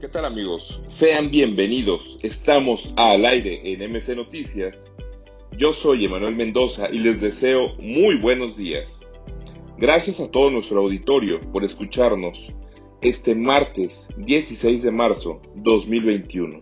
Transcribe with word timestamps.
¿Qué 0.00 0.06
tal 0.06 0.26
amigos? 0.26 0.80
Sean 0.86 1.32
bienvenidos. 1.32 2.20
Estamos 2.22 2.94
al 2.96 3.26
aire 3.26 3.60
en 3.64 3.80
MC 3.92 4.14
Noticias. 4.14 4.94
Yo 5.56 5.72
soy 5.72 6.04
Emanuel 6.04 6.36
Mendoza 6.36 6.88
y 6.88 7.00
les 7.00 7.20
deseo 7.20 7.74
muy 7.80 8.16
buenos 8.20 8.56
días. 8.56 9.10
Gracias 9.76 10.20
a 10.20 10.30
todo 10.30 10.50
nuestro 10.50 10.82
auditorio 10.82 11.40
por 11.50 11.64
escucharnos 11.64 12.54
este 13.00 13.34
martes 13.34 14.10
16 14.18 14.84
de 14.84 14.92
marzo 14.92 15.42
2021. 15.56 16.60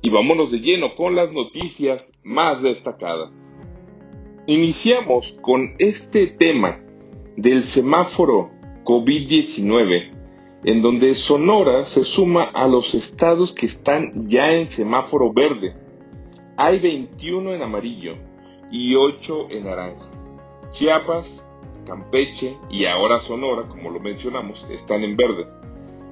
Y 0.00 0.10
vámonos 0.10 0.52
de 0.52 0.60
lleno 0.60 0.94
con 0.94 1.16
las 1.16 1.32
noticias 1.32 2.12
más 2.22 2.62
destacadas. 2.62 3.56
Iniciamos 4.46 5.32
con 5.42 5.74
este 5.80 6.28
tema 6.28 6.80
del 7.36 7.64
semáforo 7.64 8.52
COVID-19, 8.84 10.21
en 10.64 10.80
donde 10.80 11.14
Sonora 11.14 11.84
se 11.84 12.04
suma 12.04 12.44
a 12.44 12.68
los 12.68 12.94
estados 12.94 13.52
que 13.52 13.66
están 13.66 14.28
ya 14.28 14.52
en 14.52 14.70
semáforo 14.70 15.32
verde. 15.32 15.74
Hay 16.56 16.78
21 16.78 17.54
en 17.54 17.62
amarillo 17.62 18.14
y 18.70 18.94
8 18.94 19.48
en 19.50 19.64
naranja. 19.64 20.06
Chiapas, 20.70 21.50
Campeche 21.84 22.56
y 22.70 22.84
ahora 22.84 23.18
Sonora, 23.18 23.68
como 23.68 23.90
lo 23.90 23.98
mencionamos, 23.98 24.68
están 24.70 25.02
en 25.02 25.16
verde. 25.16 25.48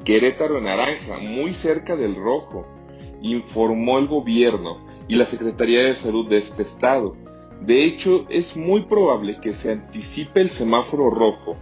Querétaro 0.04 0.58
en 0.58 0.64
naranja, 0.64 1.18
muy 1.18 1.52
cerca 1.52 1.94
del 1.94 2.16
rojo, 2.16 2.66
informó 3.22 3.98
el 3.98 4.08
gobierno 4.08 4.84
y 5.06 5.14
la 5.14 5.26
Secretaría 5.26 5.84
de 5.84 5.94
Salud 5.94 6.26
de 6.28 6.38
este 6.38 6.62
estado. 6.62 7.16
De 7.60 7.84
hecho, 7.84 8.26
es 8.28 8.56
muy 8.56 8.82
probable 8.82 9.38
que 9.40 9.52
se 9.52 9.70
anticipe 9.72 10.40
el 10.40 10.48
semáforo 10.48 11.10
rojo 11.10 11.56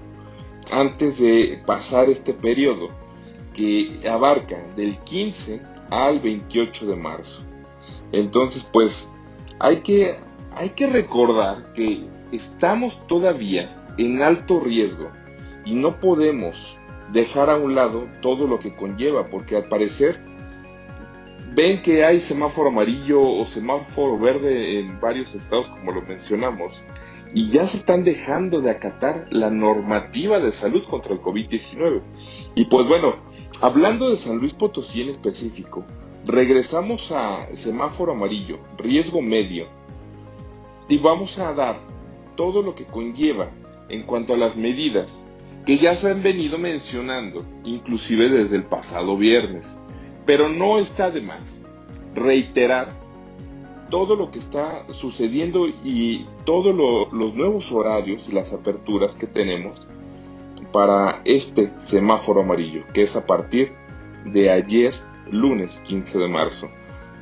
antes 0.71 1.19
de 1.19 1.61
pasar 1.67 2.09
este 2.09 2.33
periodo 2.33 2.91
que 3.55 4.01
abarca 4.09 4.57
del 4.77 4.99
15 4.99 5.61
al 5.91 6.21
28 6.21 6.87
de 6.87 6.97
marzo. 6.97 7.45
Entonces, 8.13 8.69
pues 8.73 9.17
hay 9.59 9.79
que, 9.79 10.17
hay 10.53 10.71
que 10.71 10.87
recordar 10.87 11.73
que 11.75 12.05
estamos 12.33 13.07
todavía 13.07 13.75
en 13.99 14.23
alto 14.23 14.61
riesgo 14.61 15.11
y 15.65 15.75
no 15.75 15.99
podemos 16.01 16.79
dejar 17.13 17.51
a 17.51 17.57
un 17.57 17.75
lado 17.75 18.07
todo 18.21 18.47
lo 18.47 18.59
que 18.59 18.75
conlleva, 18.75 19.27
porque 19.27 19.57
al 19.57 19.69
parecer 19.69 20.21
ven 21.55 21.83
que 21.83 22.05
hay 22.05 22.21
semáforo 22.21 22.69
amarillo 22.69 23.23
o 23.23 23.45
semáforo 23.45 24.19
verde 24.19 24.79
en 24.79 25.01
varios 25.01 25.35
estados, 25.35 25.69
como 25.69 25.93
lo 25.93 26.03
mencionamos, 26.03 26.85
y 27.35 27.51
ya 27.51 27.67
se 27.67 27.77
están 27.77 28.05
dejando 28.05 28.61
de 28.61 28.71
acatar 28.71 29.27
la 29.31 29.51
normativa 29.51 30.41
de 30.41 30.53
salud 30.53 30.85
contra 30.85 31.13
el 31.13 31.21
COVID-19. 31.21 32.03
Y 32.55 32.65
pues 32.67 32.87
bueno, 32.89 33.17
hablando 33.61 34.11
de 34.11 34.17
San 34.17 34.39
Luis 34.39 34.55
Potosí 34.55 35.03
en 35.03 35.11
específico, 35.11 35.85
regresamos 36.25 37.13
a 37.13 37.49
semáforo 37.55 38.13
amarillo, 38.13 38.59
riesgo 38.79 39.23
medio, 39.23 39.67
y 40.89 40.99
vamos 40.99 41.39
a 41.39 41.53
dar 41.53 41.79
todo 42.37 42.63
lo 42.63 42.75
que 42.75 42.87
conlleva 42.87 43.51
en 43.89 44.05
cuanto 44.05 44.35
a 44.35 44.37
las 44.37 44.57
medidas 44.57 45.31
que 45.67 45.77
ya 45.77 45.95
se 45.95 46.11
han 46.11 46.23
venido 46.23 46.57
mencionando, 46.57 47.45
inclusive 47.65 48.31
desde 48.31 48.57
el 48.57 48.65
pasado 48.65 49.19
viernes. 49.19 49.85
Pero 50.25 50.49
no 50.49 50.79
está 50.79 51.11
de 51.11 51.21
más 51.21 51.71
reiterar 52.15 53.08
todo 53.91 54.17
lo 54.17 54.31
que 54.31 54.39
está 54.39 54.85
sucediendo 54.93 55.67
y 55.67 56.27
todos 56.45 56.75
los 57.13 57.35
nuevos 57.35 57.73
horarios 57.73 58.29
y 58.29 58.33
las 58.33 58.53
aperturas 58.53 59.17
que 59.17 59.27
tenemos 59.27 59.87
para 60.73 61.23
este 61.25 61.73
semáforo 61.79 62.43
amarillo, 62.43 62.85
que 62.93 63.03
es 63.03 63.17
a 63.17 63.27
partir 63.27 63.73
de 64.25 64.51
ayer, 64.51 64.95
lunes 65.31 65.79
15 65.81 66.19
de 66.19 66.29
marzo. 66.29 66.69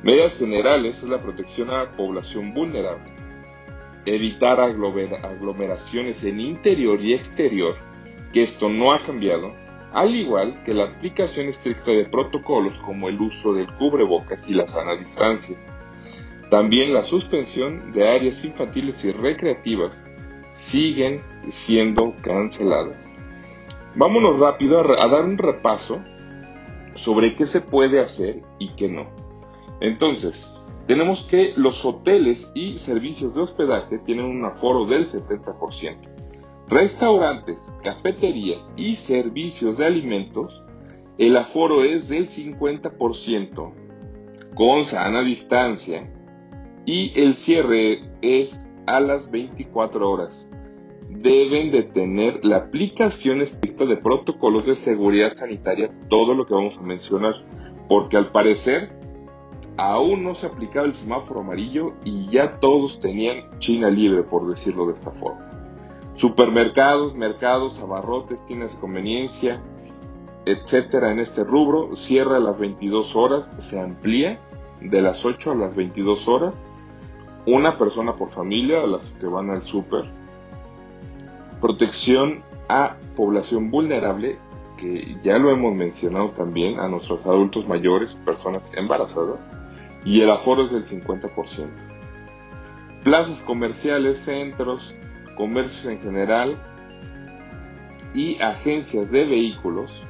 Medidas 0.03 0.37
generales 0.37 1.03
es 1.03 1.09
la 1.09 1.21
protección 1.21 1.69
a 1.69 1.83
la 1.83 1.91
población 1.91 2.53
vulnerable, 2.53 3.11
evitar 4.05 4.59
aglomeraciones 4.59 6.23
en 6.23 6.39
interior 6.39 7.01
y 7.01 7.13
exterior, 7.13 7.75
que 8.33 8.43
esto 8.43 8.69
no 8.69 8.93
ha 8.93 8.99
cambiado, 8.99 9.53
al 9.93 10.15
igual 10.15 10.61
que 10.63 10.73
la 10.73 10.85
aplicación 10.85 11.47
estricta 11.47 11.91
de 11.91 12.05
protocolos 12.05 12.77
como 12.77 13.09
el 13.09 13.19
uso 13.19 13.53
del 13.53 13.73
cubrebocas 13.73 14.49
y 14.49 14.53
la 14.53 14.67
sana 14.67 14.95
distancia. 14.95 15.57
También 16.49 16.93
la 16.93 17.03
suspensión 17.03 17.91
de 17.91 18.07
áreas 18.07 18.45
infantiles 18.45 19.03
y 19.03 19.11
recreativas 19.11 20.05
siguen 20.49 21.21
siendo 21.49 22.15
canceladas. 22.21 23.15
Vámonos 23.95 24.39
rápido 24.39 24.79
a, 24.79 25.07
dar 25.07 25.25
un 25.25 25.37
repaso 25.37 26.01
sobre 26.93 27.35
qué 27.35 27.45
se 27.45 27.61
puede 27.61 27.99
hacer 27.99 28.43
y 28.59 28.69
qué 28.75 28.89
no. 28.89 29.07
Entonces, 29.81 30.63
tenemos 30.85 31.23
que 31.23 31.53
los 31.57 31.83
hoteles 31.83 32.51
y 32.55 32.77
servicios 32.77 33.35
de 33.35 33.41
hospedaje 33.41 33.99
tienen 33.99 34.25
un 34.25 34.45
aforo 34.45 34.85
del 34.85 35.05
70%. 35.05 35.97
Restaurantes, 36.69 37.73
cafeterías 37.83 38.71
y 38.75 38.95
servicios 38.95 39.77
de 39.77 39.85
alimentos, 39.85 40.63
el 41.17 41.35
aforo 41.35 41.83
es 41.83 42.09
del 42.09 42.27
50%, 42.27 43.73
con 44.53 44.83
sana 44.83 45.23
distancia, 45.23 46.09
y 46.87 47.11
el 47.21 47.35
cierre 47.35 48.09
es 48.21 48.65
a 48.85 49.01
las 49.01 49.29
24 49.29 50.09
horas. 50.09 50.51
Deben 51.09 51.69
de 51.69 51.83
tener 51.83 52.43
la 52.45 52.57
aplicación 52.57 53.41
estricta 53.41 53.85
de 53.85 53.97
protocolos 53.97 54.65
de 54.65 54.73
seguridad 54.73 55.33
sanitaria, 55.35 55.91
todo 56.07 56.33
lo 56.33 56.45
que 56.45 56.53
vamos 56.53 56.79
a 56.79 56.83
mencionar, 56.83 57.33
porque 57.89 58.15
al 58.15 58.31
parecer 58.31 58.97
aún 59.75 60.23
no 60.23 60.33
se 60.33 60.47
aplicaba 60.47 60.87
el 60.87 60.93
semáforo 60.93 61.41
amarillo 61.41 61.93
y 62.05 62.27
ya 62.27 62.57
todos 62.59 63.01
tenían 63.01 63.59
China 63.59 63.89
libre, 63.89 64.23
por 64.23 64.49
decirlo 64.49 64.87
de 64.87 64.93
esta 64.93 65.11
forma. 65.11 65.45
Supermercados, 66.15 67.15
mercados, 67.15 67.81
abarrotes, 67.83 68.45
tiendas 68.45 68.75
de 68.75 68.79
conveniencia, 68.79 69.61
etcétera, 70.45 71.11
en 71.11 71.19
este 71.19 71.43
rubro, 71.43 71.97
cierra 71.97 72.37
a 72.37 72.39
las 72.39 72.57
22 72.57 73.13
horas, 73.17 73.51
se 73.57 73.77
amplía 73.77 74.39
de 74.79 75.01
las 75.01 75.25
8 75.25 75.51
a 75.51 75.55
las 75.55 75.75
22 75.75 76.29
horas 76.29 76.71
una 77.47 77.77
persona 77.77 78.13
por 78.13 78.29
familia, 78.29 78.83
a 78.83 78.87
las 78.87 79.07
que 79.19 79.25
van 79.25 79.49
al 79.49 79.63
súper. 79.63 80.03
Protección 81.61 82.43
a 82.67 82.97
población 83.15 83.71
vulnerable, 83.71 84.37
que 84.77 85.15
ya 85.23 85.37
lo 85.39 85.49
hemos 85.51 85.73
mencionado 85.73 86.29
también, 86.31 86.79
a 86.79 86.89
nuestros 86.89 87.25
adultos 87.25 87.67
mayores, 87.67 88.15
personas 88.15 88.73
embarazadas, 88.75 89.39
y 90.03 90.21
el 90.21 90.29
aforo 90.29 90.63
es 90.63 90.71
del 90.71 90.83
50%. 90.83 91.67
Plazas 93.03 93.41
comerciales, 93.41 94.19
centros, 94.19 94.93
comercios 95.37 95.85
en 95.85 96.01
general 96.01 96.57
y 98.13 98.41
agencias 98.41 99.09
de 99.11 99.23
vehículos 99.23 100.03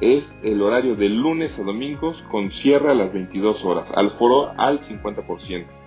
es 0.00 0.40
el 0.42 0.62
horario 0.62 0.94
de 0.96 1.10
lunes 1.10 1.58
a 1.58 1.64
domingos 1.64 2.22
con 2.22 2.50
cierre 2.50 2.90
a 2.90 2.94
las 2.94 3.12
22 3.12 3.64
horas, 3.66 3.92
al 3.94 4.10
foro 4.12 4.54
al 4.56 4.80
50% 4.80 5.77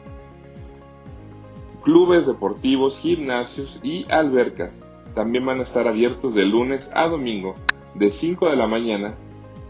clubes 1.82 2.28
deportivos, 2.28 3.00
gimnasios 3.00 3.80
y 3.84 4.06
albercas. 4.12 4.88
También 5.14 5.46
van 5.46 5.60
a 5.60 5.64
estar 5.64 5.88
abiertos 5.88 6.36
de 6.36 6.46
lunes 6.46 6.92
a 6.96 7.08
domingo 7.08 7.56
de 7.96 8.12
5 8.12 8.50
de 8.50 8.56
la 8.56 8.68
mañana 8.68 9.16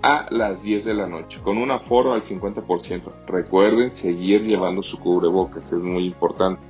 a 0.04 0.28
las 0.30 0.64
10 0.64 0.86
de 0.86 0.94
la 0.94 1.08
noche, 1.08 1.40
con 1.44 1.58
un 1.58 1.72
aforo 1.72 2.14
al 2.14 2.22
50%. 2.22 3.12
Recuerden 3.28 3.94
seguir 3.94 4.44
llevando 4.44 4.84
su 4.84 5.00
cubrebocas, 5.00 5.72
es 5.72 5.80
muy 5.80 6.06
importante. 6.06 6.68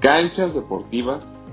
Canchas 0.00 0.54
deportivas 0.54 1.46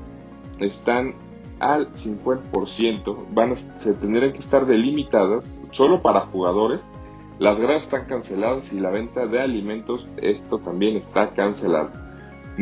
están 0.59 1.15
al 1.59 1.93
50%, 1.93 3.25
van 3.33 3.55
se 3.55 3.93
tendrán 3.93 4.31
que 4.31 4.39
estar 4.39 4.65
delimitadas 4.65 5.63
solo 5.71 6.01
para 6.01 6.25
jugadores. 6.25 6.93
Las 7.37 7.57
gradas 7.57 7.83
están 7.83 8.05
canceladas 8.05 8.73
y 8.73 8.79
la 8.79 8.89
venta 8.89 9.25
de 9.27 9.39
alimentos, 9.39 10.09
esto 10.17 10.59
también 10.59 10.97
está 10.97 11.33
cancelado 11.33 12.08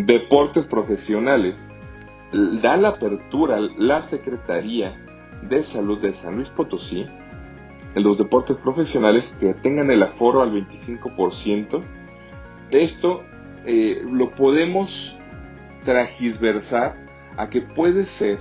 deportes 0.06 0.68
profesionales, 0.68 1.74
da 2.62 2.78
la 2.78 2.90
apertura 2.90 3.60
la 3.60 4.04
Secretaría 4.04 4.96
de 5.42 5.64
Salud 5.64 6.00
de 6.00 6.14
San 6.14 6.36
Luis 6.36 6.50
Potosí 6.50 7.06
en 7.96 8.04
los 8.04 8.18
deportes 8.18 8.58
profesionales 8.58 9.36
que 9.40 9.54
tengan 9.56 9.90
el 9.90 10.04
aforo 10.04 10.42
al 10.42 10.52
25%. 10.52 11.82
Esto 12.70 13.24
eh, 13.66 14.04
lo 14.08 14.30
podemos 14.32 15.18
tragisversar 15.84 16.96
a 17.38 17.50
que 17.50 17.62
puede 17.62 18.06
ser 18.06 18.40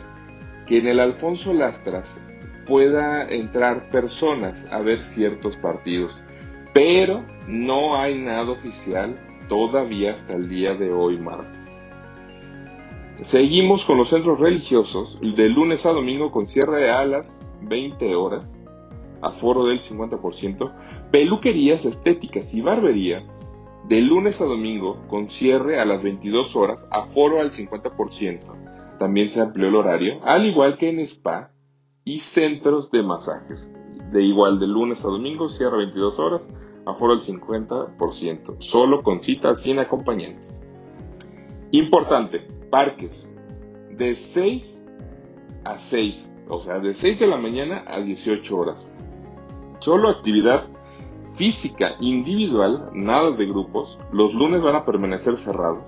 que 0.66 0.78
en 0.78 0.88
el 0.88 1.00
Alfonso 1.00 1.54
Lastras 1.54 2.26
pueda 2.66 3.26
entrar 3.28 3.88
personas 3.88 4.70
a 4.72 4.80
ver 4.80 5.00
ciertos 5.00 5.56
partidos, 5.56 6.24
pero 6.74 7.24
no 7.46 7.96
hay 7.96 8.18
nada 8.18 8.50
oficial 8.50 9.16
todavía 9.48 10.12
hasta 10.12 10.34
el 10.34 10.48
día 10.48 10.74
de 10.74 10.92
hoy 10.92 11.18
martes. 11.18 11.86
Seguimos 13.22 13.84
con 13.84 13.96
los 13.96 14.10
centros 14.10 14.38
religiosos 14.38 15.18
de 15.20 15.48
lunes 15.48 15.86
a 15.86 15.92
domingo 15.92 16.30
con 16.30 16.46
cierre 16.46 16.90
a 16.90 17.04
las 17.04 17.50
20 17.62 18.14
horas. 18.14 18.64
aforo 19.22 19.64
del 19.64 19.80
50%, 19.80 20.72
peluquerías 21.10 21.86
estéticas 21.86 22.52
y 22.54 22.60
barberías 22.60 23.44
de 23.88 24.00
lunes 24.00 24.40
a 24.40 24.44
domingo 24.44 25.02
con 25.08 25.28
cierre 25.28 25.80
a 25.80 25.84
las 25.84 26.02
22 26.02 26.56
horas, 26.56 26.88
aforo 26.92 27.40
al 27.40 27.50
50%. 27.50 28.98
También 28.98 29.28
se 29.28 29.40
amplió 29.40 29.68
el 29.68 29.76
horario, 29.76 30.24
al 30.24 30.46
igual 30.46 30.76
que 30.76 30.90
en 30.90 31.00
spa 31.00 31.52
y 32.04 32.18
centros 32.18 32.90
de 32.90 33.02
masajes. 33.02 33.72
De 34.12 34.22
igual 34.22 34.58
de 34.58 34.66
lunes 34.66 35.04
a 35.04 35.08
domingo, 35.08 35.48
cierre 35.48 35.74
a 35.74 35.78
22 35.78 36.18
horas, 36.18 36.52
aforo 36.86 37.12
al 37.12 37.20
50%, 37.20 38.56
solo 38.58 39.02
con 39.02 39.22
citas 39.22 39.60
sin 39.60 39.78
acompañantes. 39.80 40.62
Importante, 41.72 42.46
parques 42.70 43.34
de 43.90 44.14
6 44.14 44.86
a 45.64 45.78
6, 45.78 46.34
o 46.48 46.60
sea, 46.60 46.78
de 46.78 46.94
6 46.94 47.18
de 47.18 47.26
la 47.26 47.36
mañana 47.36 47.84
a 47.88 48.00
18 48.00 48.56
horas. 48.56 48.90
Solo 49.80 50.08
actividad 50.08 50.68
física 51.34 51.96
individual, 52.00 52.90
nada 52.94 53.32
de 53.32 53.46
grupos, 53.46 53.98
los 54.12 54.32
lunes 54.32 54.62
van 54.62 54.76
a 54.76 54.84
permanecer 54.84 55.36
cerrados 55.36 55.84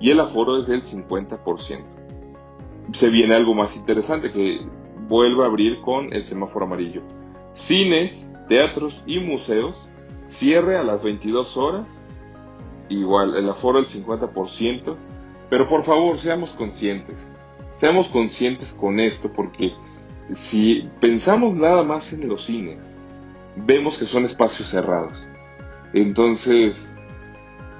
y 0.00 0.10
el 0.10 0.20
aforo 0.20 0.58
es 0.58 0.68
del 0.68 0.82
50%. 0.82 1.84
Se 2.92 3.10
viene 3.10 3.34
algo 3.34 3.52
más 3.52 3.76
interesante 3.76 4.32
que 4.32 4.60
vuelve 5.08 5.42
a 5.42 5.46
abrir 5.46 5.80
con 5.80 6.12
el 6.12 6.24
semáforo 6.24 6.66
amarillo. 6.66 7.02
Cines, 7.52 8.32
teatros 8.48 9.02
y 9.06 9.18
museos 9.18 9.90
cierre 10.26 10.76
a 10.76 10.82
las 10.82 11.02
22 11.02 11.56
horas, 11.56 12.08
igual 12.88 13.36
el 13.36 13.48
aforo 13.48 13.80
del 13.80 13.88
50%, 13.88 14.96
pero 15.48 15.68
por 15.68 15.84
favor 15.84 16.18
seamos 16.18 16.52
conscientes, 16.52 17.38
seamos 17.76 18.08
conscientes 18.08 18.72
con 18.72 19.00
esto 19.00 19.32
porque 19.32 19.72
si 20.30 20.88
pensamos 21.00 21.54
nada 21.54 21.82
más 21.82 22.12
en 22.12 22.28
los 22.28 22.44
cines, 22.44 22.98
vemos 23.56 23.98
que 23.98 24.06
son 24.06 24.24
espacios 24.24 24.68
cerrados. 24.68 25.28
Entonces, 25.92 26.98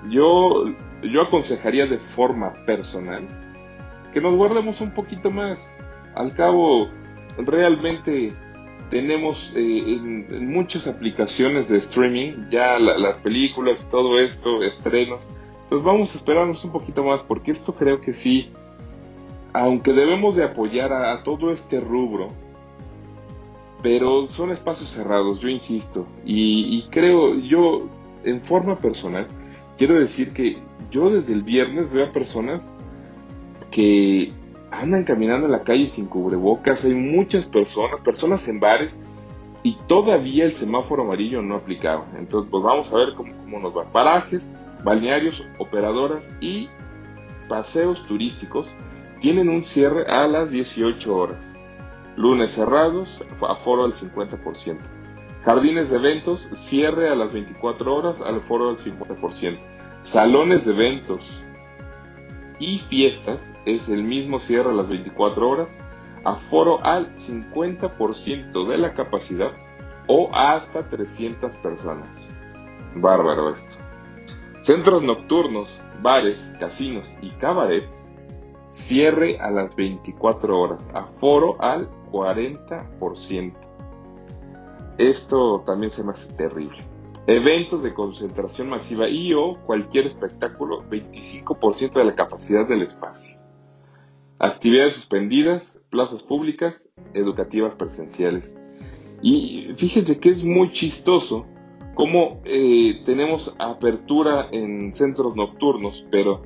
yo, 0.08 0.66
yo 1.02 1.22
aconsejaría 1.22 1.87
de 1.87 1.99
forma 1.99 2.52
personal 2.64 3.26
que 4.12 4.20
nos 4.20 4.34
guardemos 4.34 4.81
un 4.81 4.92
poquito 4.92 5.31
más. 5.31 5.76
Al 6.14 6.32
cabo, 6.34 6.88
realmente 7.37 8.34
tenemos 8.91 9.53
eh, 9.56 9.61
en, 9.61 10.50
muchas 10.50 10.87
aplicaciones 10.87 11.69
de 11.69 11.79
streaming 11.79 12.49
ya 12.50 12.79
las 12.79 13.19
películas, 13.19 13.88
todo 13.88 14.19
esto, 14.19 14.62
estrenos. 14.62 15.31
Entonces 15.62 15.85
vamos 15.85 16.15
a 16.15 16.19
esperarnos 16.19 16.65
un 16.65 16.73
poquito 16.73 17.03
más 17.03 17.23
porque 17.23 17.50
esto 17.50 17.75
creo 17.75 18.00
que 18.00 18.12
sí, 18.12 18.50
aunque 19.53 19.93
debemos 19.93 20.37
de 20.37 20.44
apoyar 20.44 20.93
a, 20.93 21.23
todo 21.25 21.50
este 21.50 21.81
rubro, 21.81 22.29
pero 23.83 24.25
son 24.25 24.53
espacios 24.53 24.91
cerrados, 24.91 25.41
yo 25.41 25.49
insisto, 25.49 26.06
y, 26.25 26.79
y 26.79 26.88
creo, 26.91 27.35
yo 27.41 27.88
en 28.25 28.43
forma 28.43 28.79
personal, 28.79 29.27
quiero 29.77 29.99
decir 29.99 30.33
que 30.33 30.59
yo 30.91 31.11
desde 31.11 31.33
el 31.33 31.43
viernes 31.43 31.91
veo 31.91 32.06
a 32.06 32.12
personas 32.12 32.79
que 33.71 34.33
andan 34.70 35.04
caminando 35.04 35.46
en 35.46 35.52
la 35.52 35.62
calle 35.62 35.86
sin 35.86 36.06
cubrebocas, 36.06 36.84
hay 36.84 36.94
muchas 36.94 37.46
personas, 37.46 38.00
personas 38.00 38.46
en 38.48 38.60
bares, 38.60 39.00
y 39.62 39.76
todavía 39.88 40.44
el 40.44 40.52
semáforo 40.52 41.02
amarillo 41.02 41.42
no 41.42 41.56
aplicaba. 41.56 42.06
Entonces, 42.16 42.48
pues 42.50 42.62
vamos 42.62 42.92
a 42.92 42.98
ver 42.98 43.14
cómo, 43.14 43.58
nos 43.58 43.76
va. 43.76 43.84
Parajes, 43.90 44.54
balnearios, 44.84 45.48
operadoras 45.58 46.36
y 46.40 46.68
paseos 47.48 48.06
turísticos 48.06 48.76
tienen 49.20 49.48
un 49.48 49.64
cierre 49.64 50.04
a 50.06 50.28
las 50.28 50.52
18 50.52 51.16
horas. 51.16 51.58
Lunes 52.16 52.52
cerrados, 52.52 53.24
aforo 53.40 53.84
al 53.84 53.92
50%. 53.92 54.78
Jardines 55.44 55.90
de 55.90 55.96
eventos, 55.96 56.48
cierre 56.54 57.08
a 57.08 57.14
las 57.14 57.32
24 57.32 57.94
horas, 57.94 58.20
al 58.20 58.36
aforo 58.36 58.70
al 58.70 58.78
50%. 58.78 59.58
Salones 60.02 60.64
de 60.64 60.72
eventos, 60.72 61.42
y 62.58 62.79
fiestas 62.79 63.55
es 63.64 63.88
el 63.88 64.03
mismo 64.03 64.38
cierre 64.38 64.70
a 64.70 64.75
las 64.75 64.88
24 64.88 65.49
horas, 65.49 65.85
aforo 66.25 66.82
al 66.85 67.14
50% 67.17 68.67
de 68.67 68.79
la 68.79 68.93
capacidad 68.94 69.53
o 70.06 70.31
hasta 70.32 70.88
300 70.88 71.56
personas. 71.56 72.38
Bárbaro 72.94 73.53
esto. 73.53 73.76
Centros 74.61 75.03
nocturnos, 75.03 75.82
bares, 76.03 76.55
casinos 76.58 77.08
y 77.20 77.31
cabarets, 77.31 78.11
cierre 78.70 79.38
a 79.38 79.50
las 79.50 79.76
24 79.76 80.59
horas, 80.59 80.88
aforo 80.94 81.61
al 81.61 81.88
40%. 82.11 83.55
Esto 84.99 85.62
también 85.67 85.91
se 85.91 86.02
me 86.02 86.12
hace 86.12 86.32
terrible 86.32 86.95
eventos 87.26 87.82
de 87.82 87.93
concentración 87.93 88.69
masiva 88.70 89.08
y 89.08 89.34
o 89.34 89.58
cualquier 89.67 90.06
espectáculo 90.06 90.84
25% 90.88 91.93
de 91.94 92.05
la 92.05 92.14
capacidad 92.14 92.67
del 92.69 92.82
espacio. 92.82 93.40
Actividades 94.38 94.94
suspendidas, 94.94 95.81
plazas 95.90 96.23
públicas, 96.23 96.93
educativas 97.14 97.75
presenciales. 97.75 98.55
Y 99.23 99.69
fíjense 99.76 100.20
que 100.20 100.31
es 100.31 100.44
muy 100.44 100.73
chistoso 100.73 101.46
cómo 101.94 102.43
eh, 102.44 103.00
tenemos 103.05 103.56
apertura 103.58 104.49
en 104.52 104.94
centros 104.94 105.34
nocturnos, 105.34 106.06
pero 106.11 106.43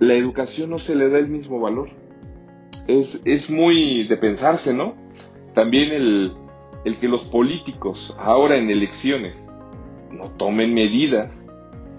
la 0.00 0.14
educación 0.14 0.70
no 0.70 0.78
se 0.78 0.96
le 0.96 1.10
da 1.10 1.18
el 1.18 1.28
mismo 1.28 1.60
valor. 1.60 1.90
Es, 2.86 3.22
es 3.26 3.50
muy 3.50 4.08
de 4.08 4.16
pensarse, 4.16 4.74
¿no? 4.74 4.94
También 5.52 5.92
el, 5.92 6.32
el 6.84 6.96
que 6.96 7.08
los 7.08 7.24
políticos 7.24 8.16
ahora 8.18 8.56
en 8.56 8.70
elecciones 8.70 9.47
no 10.18 10.30
tomen 10.32 10.74
medidas, 10.74 11.46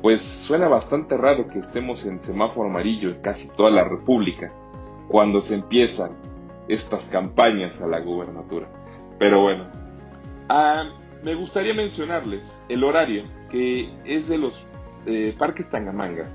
pues 0.02 0.22
suena 0.22 0.68
bastante 0.68 1.18
raro 1.18 1.48
que 1.48 1.60
estemos 1.60 2.06
en 2.06 2.22
semáforo 2.22 2.70
amarillo 2.70 3.10
en 3.10 3.22
casi 3.22 3.50
toda 3.56 3.72
la 3.72 3.84
República 3.84 4.52
cuando 5.08 5.42
se 5.42 5.56
empiezan 5.56 6.12
estas 6.68 7.08
campañas 7.08 7.82
a 7.82 7.88
la 7.88 8.00
gubernatura. 8.00 8.68
Pero 9.18 9.42
bueno, 9.42 9.66
ah, 10.50 10.90
me 11.24 11.34
gustaría 11.34 11.74
mencionarles 11.74 12.62
el 12.70 12.84
horario 12.84 13.24
que 13.50 13.90
es 14.06 14.28
de 14.28 14.38
los 14.38 14.68
eh, 15.06 15.34
parques 15.38 15.70
Tangamanga, 15.70 16.30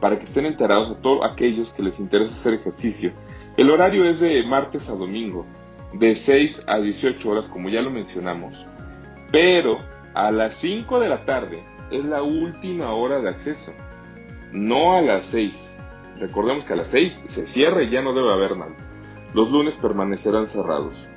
para 0.00 0.18
que 0.18 0.24
estén 0.26 0.46
enterados 0.46 0.92
a 0.92 1.00
todos 1.00 1.24
aquellos 1.24 1.72
que 1.72 1.82
les 1.82 1.98
interesa 1.98 2.34
hacer 2.34 2.54
ejercicio. 2.54 3.12
El 3.56 3.70
horario 3.70 4.04
es 4.04 4.20
de 4.20 4.42
martes 4.44 4.88
a 4.90 4.94
domingo, 4.94 5.46
de 5.92 6.14
6 6.14 6.66
a 6.68 6.78
18 6.78 7.30
horas, 7.30 7.48
como 7.48 7.68
ya 7.68 7.80
lo 7.80 7.90
mencionamos. 7.90 8.66
Pero 9.30 9.78
a 10.14 10.30
las 10.30 10.54
5 10.54 11.00
de 11.00 11.08
la 11.08 11.24
tarde 11.24 11.62
es 11.90 12.04
la 12.04 12.22
última 12.22 12.92
hora 12.92 13.20
de 13.20 13.28
acceso, 13.28 13.72
no 14.52 14.96
a 14.96 15.02
las 15.02 15.26
6. 15.26 15.78
Recordemos 16.18 16.64
que 16.64 16.72
a 16.72 16.76
las 16.76 16.88
6 16.88 17.24
se 17.26 17.46
cierra 17.46 17.82
y 17.82 17.90
ya 17.90 18.02
no 18.02 18.14
debe 18.14 18.32
haber 18.32 18.56
nada. 18.56 18.74
Los 19.34 19.50
lunes 19.50 19.76
permanecerán 19.76 20.46
cerrados. 20.46 21.08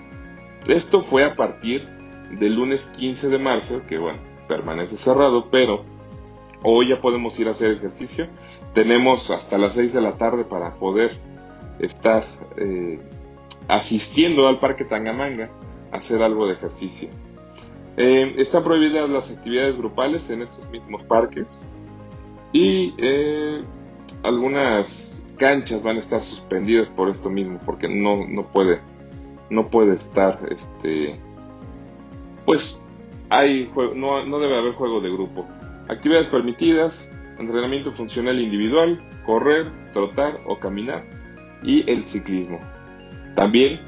Esto 0.67 1.01
fue 1.01 1.23
a 1.23 1.35
partir 1.35 1.87
del 2.31 2.55
lunes 2.55 2.87
15 2.97 3.29
de 3.29 3.37
marzo, 3.37 3.83
que 3.87 3.99
bueno, 3.99 4.19
permanece 4.47 4.97
cerrado, 4.97 5.49
pero 5.51 5.85
hoy 6.63 6.89
ya 6.89 6.99
podemos 6.99 7.39
ir 7.39 7.47
a 7.47 7.51
hacer 7.51 7.71
ejercicio. 7.71 8.27
Tenemos 8.73 9.29
hasta 9.29 9.57
las 9.57 9.73
6 9.73 9.93
de 9.93 10.01
la 10.01 10.17
tarde 10.17 10.43
para 10.43 10.73
poder 10.75 11.17
estar 11.79 12.23
eh, 12.57 12.99
asistiendo 13.67 14.47
al 14.47 14.59
Parque 14.59 14.83
Tangamanga 14.83 15.51
a 15.91 15.97
hacer 15.97 16.23
algo 16.23 16.47
de 16.47 16.53
ejercicio. 16.53 17.09
Eh, 17.97 18.35
están 18.37 18.63
prohibidas 18.63 19.09
las 19.09 19.31
actividades 19.31 19.75
grupales 19.75 20.29
en 20.29 20.43
estos 20.43 20.69
mismos 20.69 21.03
parques. 21.03 21.71
Y 22.53 22.93
eh, 22.97 23.63
algunas 24.23 25.25
canchas 25.37 25.83
van 25.83 25.97
a 25.97 25.99
estar 25.99 26.21
suspendidas 26.21 26.89
por 26.89 27.09
esto 27.09 27.29
mismo 27.29 27.59
porque 27.65 27.87
no, 27.87 28.27
no 28.27 28.47
puede 28.51 28.81
no 29.49 29.69
puede 29.69 29.93
estar 29.93 30.39
este 30.49 31.19
pues 32.45 32.83
hay 33.29 33.71
no, 33.95 34.25
no 34.25 34.39
debe 34.39 34.57
haber 34.57 34.73
juego 34.73 35.01
de 35.01 35.11
grupo. 35.11 35.47
Actividades 35.87 36.27
permitidas 36.27 37.11
entrenamiento 37.37 37.91
funcional 37.91 38.39
individual 38.39 38.99
correr 39.25 39.71
trotar 39.93 40.39
o 40.45 40.59
caminar 40.59 41.03
y 41.63 41.89
el 41.89 42.03
ciclismo. 42.03 42.59
También 43.35 43.79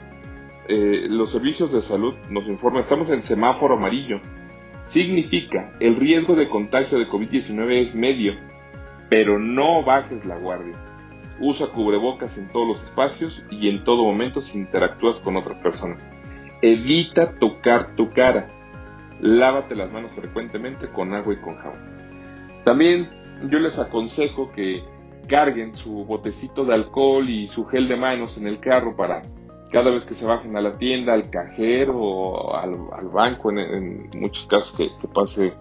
eh, 0.72 1.06
los 1.10 1.32
servicios 1.32 1.72
de 1.72 1.82
salud 1.82 2.14
nos 2.30 2.48
informan, 2.48 2.82
estamos 2.82 3.10
en 3.10 3.24
semáforo 3.24 3.76
amarillo. 3.76 4.22
Significa, 4.86 5.74
el 5.80 5.96
riesgo 5.96 6.36
de 6.36 6.48
contagio 6.48 7.00
de 7.00 7.08
COVID-19 7.08 7.72
es 7.74 7.96
medio, 7.96 8.34
pero 9.10 9.40
no 9.40 9.84
bajes 9.84 10.26
la 10.26 10.38
guardia. 10.38 10.76
Usa 11.40 11.68
cubrebocas 11.68 12.38
en 12.38 12.50
todos 12.50 12.68
los 12.68 12.84
espacios 12.84 13.44
y 13.50 13.68
en 13.68 13.84
todo 13.84 14.04
momento 14.04 14.42
si 14.42 14.60
interactúas 14.60 15.20
con 15.20 15.38
otras 15.38 15.60
personas. 15.60 16.16
Evita 16.62 17.34
tocar 17.34 17.96
tu 17.96 18.12
cara. 18.12 18.48
Lávate 19.20 19.76
las 19.76 19.92
manos 19.92 20.12
frecuentemente 20.12 20.88
con 20.90 21.16
agua 21.16 21.34
y 21.34 21.38
con 21.38 21.56
jabón. 21.56 21.80
También 22.64 23.10
yo 23.50 23.58
les 23.58 23.80
aconsejo 23.80 24.52
que 24.52 24.84
carguen 25.28 25.76
su 25.76 26.06
botecito 26.06 26.64
de 26.64 26.76
alcohol 26.76 27.28
y 27.28 27.48
su 27.48 27.66
gel 27.66 27.88
de 27.88 27.96
manos 27.96 28.38
en 28.38 28.46
el 28.46 28.60
carro 28.60 28.96
para 28.96 29.24
cada 29.72 29.92
vez 29.92 30.06
que 30.06 30.14
se 30.14 30.26
bajen 30.26 30.56
a 30.58 30.62
la 30.62 30.78
tienda, 30.78 31.14
al 31.14 31.30
cajero 31.30 32.00
o 32.00 32.56
al, 32.56 33.10
banco, 33.10 33.52
en, 33.52 34.10
muchos 34.20 34.48
casos 34.48 34.76
que, 34.76 34.90
pase 35.14 35.54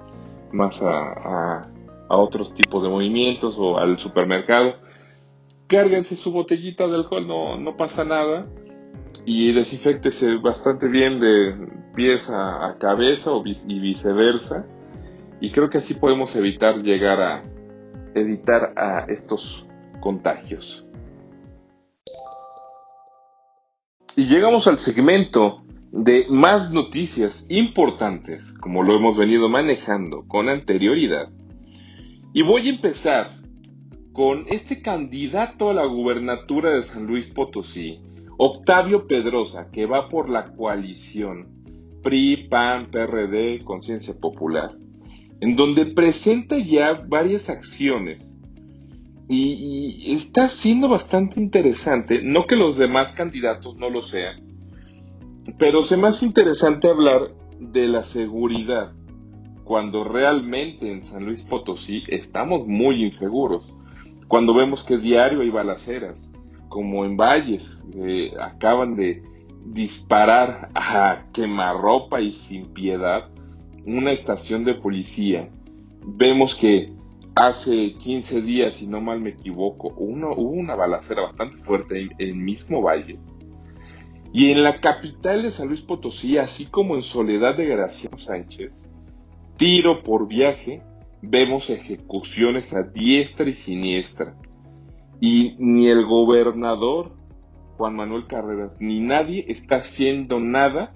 más 0.52 0.82
a, 0.82 1.68
otros 2.08 2.54
tipos 2.54 2.82
de 2.82 2.88
movimientos 2.88 3.56
o 3.58 3.78
al 3.78 3.98
supermercado, 3.98 4.76
cárguense 5.66 6.16
su 6.16 6.32
botellita 6.32 6.86
de 6.86 6.94
alcohol, 6.94 7.26
no, 7.26 7.58
no 7.58 7.76
pasa 7.76 8.04
nada 8.04 8.46
y 9.26 9.52
desinfectese 9.52 10.36
bastante 10.36 10.88
bien 10.88 11.20
de 11.20 11.68
pies 11.94 12.30
a, 12.30 12.76
cabeza 12.80 13.32
o 13.32 13.42
y 13.44 13.78
viceversa. 13.78 14.66
Y 15.40 15.52
creo 15.52 15.68
que 15.68 15.78
así 15.78 15.94
podemos 15.94 16.34
evitar 16.34 16.78
llegar 16.78 17.20
a 17.20 17.42
evitar 18.14 18.72
a 18.76 19.04
estos 19.08 19.68
contagios. 20.00 20.87
Y 24.18 24.26
llegamos 24.26 24.66
al 24.66 24.80
segmento 24.80 25.62
de 25.92 26.26
más 26.28 26.72
noticias 26.72 27.46
importantes, 27.50 28.52
como 28.52 28.82
lo 28.82 28.96
hemos 28.96 29.16
venido 29.16 29.48
manejando 29.48 30.26
con 30.26 30.48
anterioridad. 30.48 31.30
Y 32.32 32.42
voy 32.42 32.66
a 32.66 32.70
empezar 32.70 33.30
con 34.12 34.46
este 34.48 34.82
candidato 34.82 35.70
a 35.70 35.74
la 35.74 35.84
gubernatura 35.84 36.70
de 36.74 36.82
San 36.82 37.06
Luis 37.06 37.28
Potosí, 37.28 38.00
Octavio 38.38 39.06
Pedrosa, 39.06 39.70
que 39.70 39.86
va 39.86 40.08
por 40.08 40.28
la 40.28 40.52
coalición 40.52 41.46
PRI, 42.02 42.48
PAN, 42.48 42.90
PRD, 42.90 43.62
Conciencia 43.62 44.14
Popular, 44.18 44.76
en 45.40 45.54
donde 45.54 45.86
presenta 45.86 46.58
ya 46.58 47.04
varias 47.06 47.48
acciones 47.48 48.34
y, 49.28 50.14
está 50.14 50.48
siendo 50.48 50.88
bastante 50.88 51.40
interesante, 51.40 52.20
no 52.22 52.46
que 52.46 52.56
los 52.56 52.76
demás 52.76 53.12
candidatos 53.12 53.76
no 53.76 53.90
lo 53.90 54.02
sean, 54.02 54.42
pero 55.58 55.80
es 55.80 55.98
más 55.98 56.22
interesante 56.22 56.88
hablar 56.88 57.32
de 57.60 57.88
la 57.88 58.02
seguridad 58.02 58.92
cuando 59.64 60.04
realmente 60.04 60.90
en 60.90 61.04
San 61.04 61.26
Luis 61.26 61.42
Potosí 61.42 62.02
estamos 62.08 62.66
muy 62.66 63.04
inseguros, 63.04 63.70
cuando 64.26 64.54
vemos 64.54 64.82
que 64.82 64.96
diario 64.96 65.42
hay 65.42 65.50
balaceras, 65.50 66.32
como 66.68 67.04
en 67.04 67.16
Valles, 67.16 67.86
eh, 67.94 68.30
acaban 68.40 68.96
de 68.96 69.22
disparar 69.66 70.70
a 70.74 71.24
quemarropa 71.32 72.20
y 72.20 72.32
sin 72.32 72.72
piedad 72.72 73.28
una 73.84 74.12
estación 74.12 74.64
de 74.64 74.74
policía. 74.74 75.48
Vemos 76.04 76.54
que 76.54 76.92
hace 77.38 77.94
15 77.94 78.42
días, 78.42 78.74
si 78.74 78.88
no 78.88 79.00
mal 79.00 79.20
me 79.20 79.30
equivoco, 79.30 79.94
hubo 79.96 80.50
una 80.50 80.74
balacera 80.74 81.22
bastante 81.22 81.58
fuerte 81.58 82.00
en 82.00 82.10
el 82.18 82.34
mismo 82.34 82.82
valle. 82.82 83.18
Y 84.32 84.50
en 84.50 84.62
la 84.62 84.80
capital 84.80 85.42
de 85.42 85.50
San 85.52 85.68
Luis 85.68 85.82
Potosí, 85.82 86.36
así 86.36 86.66
como 86.66 86.96
en 86.96 87.02
Soledad 87.02 87.56
de 87.56 87.66
Graciano 87.66 88.18
Sánchez, 88.18 88.90
tiro 89.56 90.02
por 90.02 90.26
viaje, 90.26 90.82
vemos 91.22 91.70
ejecuciones 91.70 92.74
a 92.74 92.82
diestra 92.82 93.48
y 93.48 93.54
siniestra. 93.54 94.36
Y 95.20 95.54
ni 95.58 95.88
el 95.88 96.04
gobernador 96.06 97.16
Juan 97.76 97.94
Manuel 97.94 98.26
Carreras 98.26 98.72
ni 98.80 99.00
nadie 99.00 99.44
está 99.48 99.76
haciendo 99.76 100.40
nada 100.40 100.92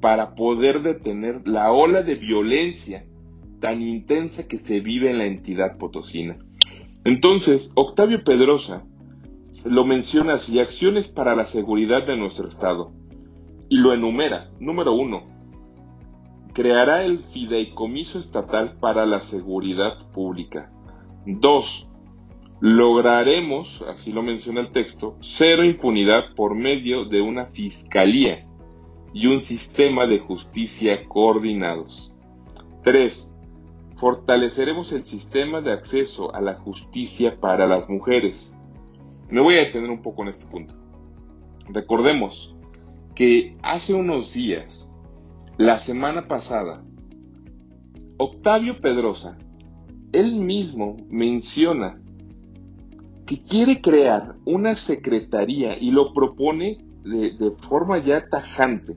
para 0.00 0.34
poder 0.34 0.82
detener 0.82 1.46
la 1.46 1.70
ola 1.70 2.02
de 2.02 2.14
violencia 2.14 3.04
tan 3.60 3.82
intensa 3.82 4.46
que 4.46 4.58
se 4.58 4.80
vive 4.80 5.10
en 5.10 5.18
la 5.18 5.26
entidad 5.26 5.78
potosina. 5.78 6.38
Entonces, 7.04 7.72
Octavio 7.74 8.22
Pedrosa 8.24 8.84
lo 9.64 9.84
menciona 9.84 10.34
así, 10.34 10.60
acciones 10.60 11.08
para 11.08 11.34
la 11.34 11.46
seguridad 11.46 12.06
de 12.06 12.16
nuestro 12.16 12.48
Estado, 12.48 12.92
y 13.68 13.78
lo 13.78 13.92
enumera. 13.92 14.50
Número 14.60 14.92
uno, 14.92 15.22
creará 16.52 17.04
el 17.04 17.18
fideicomiso 17.18 18.18
estatal 18.18 18.76
para 18.80 19.06
la 19.06 19.20
seguridad 19.20 20.10
pública. 20.12 20.70
Dos, 21.26 21.90
lograremos, 22.60 23.82
así 23.88 24.12
lo 24.12 24.22
menciona 24.22 24.60
el 24.60 24.72
texto, 24.72 25.16
cero 25.20 25.64
impunidad 25.64 26.34
por 26.36 26.54
medio 26.54 27.04
de 27.04 27.20
una 27.20 27.46
fiscalía 27.46 28.46
y 29.12 29.26
un 29.26 29.42
sistema 29.42 30.06
de 30.06 30.18
justicia 30.18 31.06
coordinados. 31.08 32.12
3. 32.82 33.34
Fortaleceremos 33.98 34.92
el 34.92 35.02
sistema 35.02 35.60
de 35.60 35.72
acceso 35.72 36.32
a 36.32 36.40
la 36.40 36.54
justicia 36.54 37.40
para 37.40 37.66
las 37.66 37.88
mujeres. 37.88 38.56
Me 39.28 39.40
voy 39.40 39.56
a 39.56 39.64
detener 39.64 39.90
un 39.90 40.02
poco 40.02 40.22
en 40.22 40.28
este 40.28 40.46
punto. 40.46 40.74
Recordemos 41.68 42.54
que 43.16 43.56
hace 43.60 43.94
unos 43.94 44.32
días, 44.32 44.88
la 45.56 45.78
semana 45.78 46.28
pasada, 46.28 46.84
Octavio 48.18 48.80
Pedrosa, 48.80 49.36
él 50.12 50.36
mismo 50.36 50.96
menciona 51.10 52.00
que 53.26 53.42
quiere 53.42 53.80
crear 53.80 54.36
una 54.44 54.76
secretaría 54.76 55.76
y 55.76 55.90
lo 55.90 56.12
propone 56.12 56.78
de, 57.02 57.32
de 57.32 57.50
forma 57.50 57.98
ya 57.98 58.28
tajante, 58.28 58.94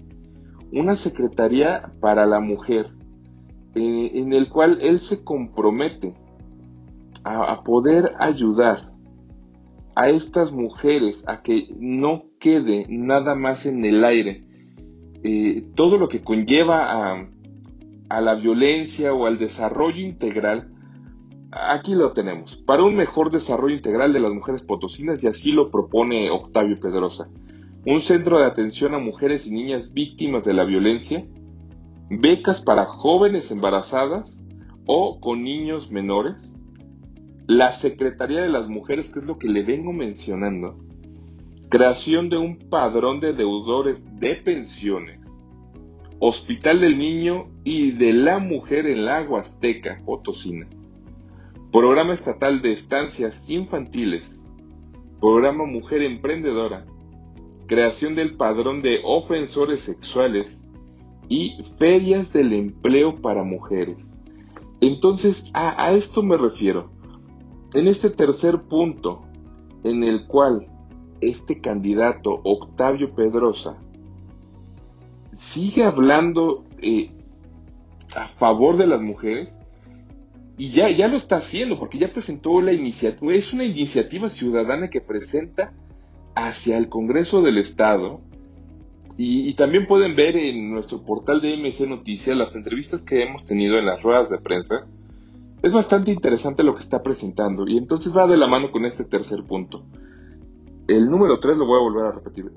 una 0.72 0.96
secretaría 0.96 1.92
para 2.00 2.28
la 2.28 2.40
mujer 2.40 3.01
eh, 3.76 4.12
en 4.16 4.34
el 4.34 4.50
cual 4.50 4.80
él 4.82 5.00
se 5.00 5.24
compromete 5.24 6.14
a, 7.24 7.64
poder 7.64 8.12
ayudar 8.18 8.92
a 9.96 10.10
estas 10.10 10.52
mujeres 10.52 11.24
a 11.28 11.42
que 11.42 11.68
no 11.78 12.24
quede 12.40 12.88
nada 12.90 13.36
más 13.36 13.66
en 13.66 13.86
el 13.86 14.04
aire 14.04 14.44
eh, 15.24 15.68
todo 15.76 15.98
lo 15.98 16.08
que 16.08 16.24
conlleva 16.24 17.14
a, 17.14 17.30
a 18.10 18.22
la 18.22 18.36
violencia 18.36 19.14
o 19.14 19.28
al 19.28 19.38
desarrollo 19.38 20.00
integral 20.00 20.72
aquí 21.52 21.96
lo 21.96 22.14
tenemos, 22.14 22.56
para 22.56 22.84
un 22.84 22.96
mejor 22.96 23.32
desarrollo 23.32 23.76
integral 23.76 24.14
de 24.14 24.20
las 24.20 24.34
mujeres 24.34 24.64
potosinas 24.64 25.24
y 25.24 25.28
así 25.28 25.52
lo 25.52 25.70
propone 25.70 26.30
Octavio 26.30 26.80
Pedrosa. 26.80 27.30
Un 27.86 28.00
centro 28.00 28.40
de 28.40 28.46
atención 28.46 28.94
a 28.94 29.00
mujeres 29.00 29.48
y 29.48 29.54
niñas 29.54 29.94
víctimas 29.94 30.44
de 30.44 30.54
la 30.54 30.64
violencia 30.64 31.26
becas 32.20 32.62
para 32.62 32.86
jóvenes 32.86 33.52
embarazadas 33.52 34.44
o 34.86 35.22
con 35.22 35.44
niños 35.44 35.92
menores, 35.92 36.58
la 37.48 37.72
Secretaría 37.72 38.42
de 38.42 38.50
las 38.50 38.68
Mujeres, 38.68 39.10
que 39.10 39.20
es 39.20 39.26
lo 39.26 39.38
que 39.38 39.48
le 39.48 39.64
vengo 39.64 39.94
mencionando, 39.94 40.78
creación 41.70 42.30
de 42.30 42.38
un 42.38 42.58
padrón 42.70 43.22
de 43.22 43.32
deudores 43.32 44.04
de 44.20 44.36
pensiones, 44.36 45.22
Hospital 46.20 46.82
del 46.82 46.98
Niño 46.98 47.48
y 47.64 47.92
de 47.92 48.12
la 48.12 48.40
Mujer 48.40 48.88
en 48.88 49.06
la 49.06 49.22
Huasteca, 49.22 50.02
Potosina, 50.06 50.68
Programa 51.72 52.14
Estatal 52.14 52.62
de 52.62 52.74
Estancias 52.74 53.46
Infantiles, 53.48 54.46
Programa 55.22 55.66
Mujer 55.66 56.04
Emprendedora, 56.04 56.86
creación 57.68 58.16
del 58.16 58.36
padrón 58.36 58.82
de 58.82 59.00
ofensores 59.06 59.82
sexuales 59.82 60.66
y 61.32 61.64
ferias 61.80 62.34
del 62.34 62.52
empleo 62.52 63.16
para 63.16 63.42
mujeres. 63.44 64.18
Entonces, 64.82 65.50
a, 65.54 65.94
esto 65.94 66.24
me 66.24 66.36
refiero. 66.36 66.92
En 67.74 67.88
este 67.88 68.10
tercer 68.10 68.64
punto, 68.64 69.22
en 69.86 70.04
el 70.04 70.28
cual 70.28 70.68
este 71.22 71.62
candidato, 71.62 72.42
Octavio 72.44 73.16
Pedrosa, 73.16 73.78
sigue 75.34 75.86
hablando 75.86 76.66
eh, 76.82 77.12
a 78.14 78.28
favor 78.28 78.76
de 78.76 78.88
las 78.88 79.00
mujeres, 79.00 79.62
y 80.58 80.72
ya, 80.72 80.90
ya 80.90 81.08
lo 81.08 81.16
está 81.16 81.38
haciendo, 81.38 81.80
porque 81.80 81.98
ya 81.98 82.12
presentó 82.12 82.60
la 82.60 82.74
iniciativa, 82.74 83.34
es 83.34 83.54
una 83.54 83.64
iniciativa 83.64 84.30
ciudadana 84.30 84.90
que 84.90 85.00
presenta 85.00 85.72
hacia 86.36 86.78
el 86.78 86.90
Congreso 86.90 87.42
del 87.42 87.58
Estado, 87.58 88.20
y, 89.24 89.54
también 89.54 89.86
pueden 89.86 90.16
ver 90.16 90.36
en 90.36 90.72
nuestro 90.72 91.04
portal 91.04 91.42
de 91.42 91.56
MC 91.56 91.88
Noticias 91.88 92.36
las 92.36 92.56
entrevistas 92.56 93.04
que 93.04 93.22
hemos 93.22 93.46
tenido 93.46 93.78
en 93.78 93.86
las 93.86 94.02
ruedas 94.02 94.30
de 94.30 94.40
prensa. 94.40 94.88
Es 95.62 95.72
bastante 95.72 96.12
interesante 96.12 96.64
lo 96.64 96.74
que 96.74 96.82
está 96.82 97.04
presentando 97.04 97.68
y 97.68 97.78
entonces 97.78 98.18
va 98.18 98.26
de 98.26 98.38
la 98.38 98.48
mano 98.48 98.72
con 98.72 98.84
este 98.86 99.04
tercer 99.04 99.44
punto. 99.44 99.86
El 100.88 101.08
número 101.08 101.40
3 101.40 101.56
lo 101.56 101.68
voy 101.68 101.80
a 101.80 101.84
volver 101.84 102.06
a 102.06 102.12
repetir. 102.14 102.52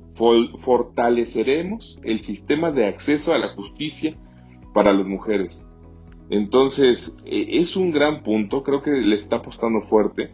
fortaleceremos 0.57 2.01
el 2.03 2.19
sistema 2.21 2.71
de 2.71 2.87
acceso 2.87 3.35
a 3.35 3.39
la 3.39 3.55
justicia 3.55 4.17
para 4.73 4.95
las 4.95 5.07
mujeres. 5.07 5.69
Entonces, 6.31 7.19
e, 7.27 7.59
es 7.59 7.77
un 7.77 7.91
gran 7.91 8.23
punto, 8.23 8.63
creo 8.63 8.83
que 8.83 8.93
le 8.93 9.15
está 9.15 9.37
apostando 9.37 9.83
fuerte. 9.83 10.33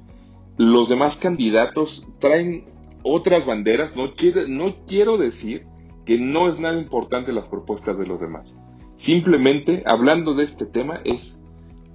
Los 0.56 0.88
demás 0.88 1.16
candidatos 1.16 2.08
traen 2.20 2.66
otras 3.02 3.46
banderas, 3.46 3.96
no 3.96 4.14
quiero, 4.14 4.46
no 4.46 4.76
quiero 4.86 5.18
decir 5.18 5.66
que 6.10 6.18
no 6.18 6.48
es 6.48 6.58
nada 6.58 6.76
importante 6.76 7.32
las 7.32 7.48
propuestas 7.48 7.96
de 7.96 8.04
los 8.04 8.18
demás. 8.18 8.60
Simplemente, 8.96 9.84
hablando 9.86 10.34
de 10.34 10.42
este 10.42 10.66
tema, 10.66 11.00
es, 11.04 11.44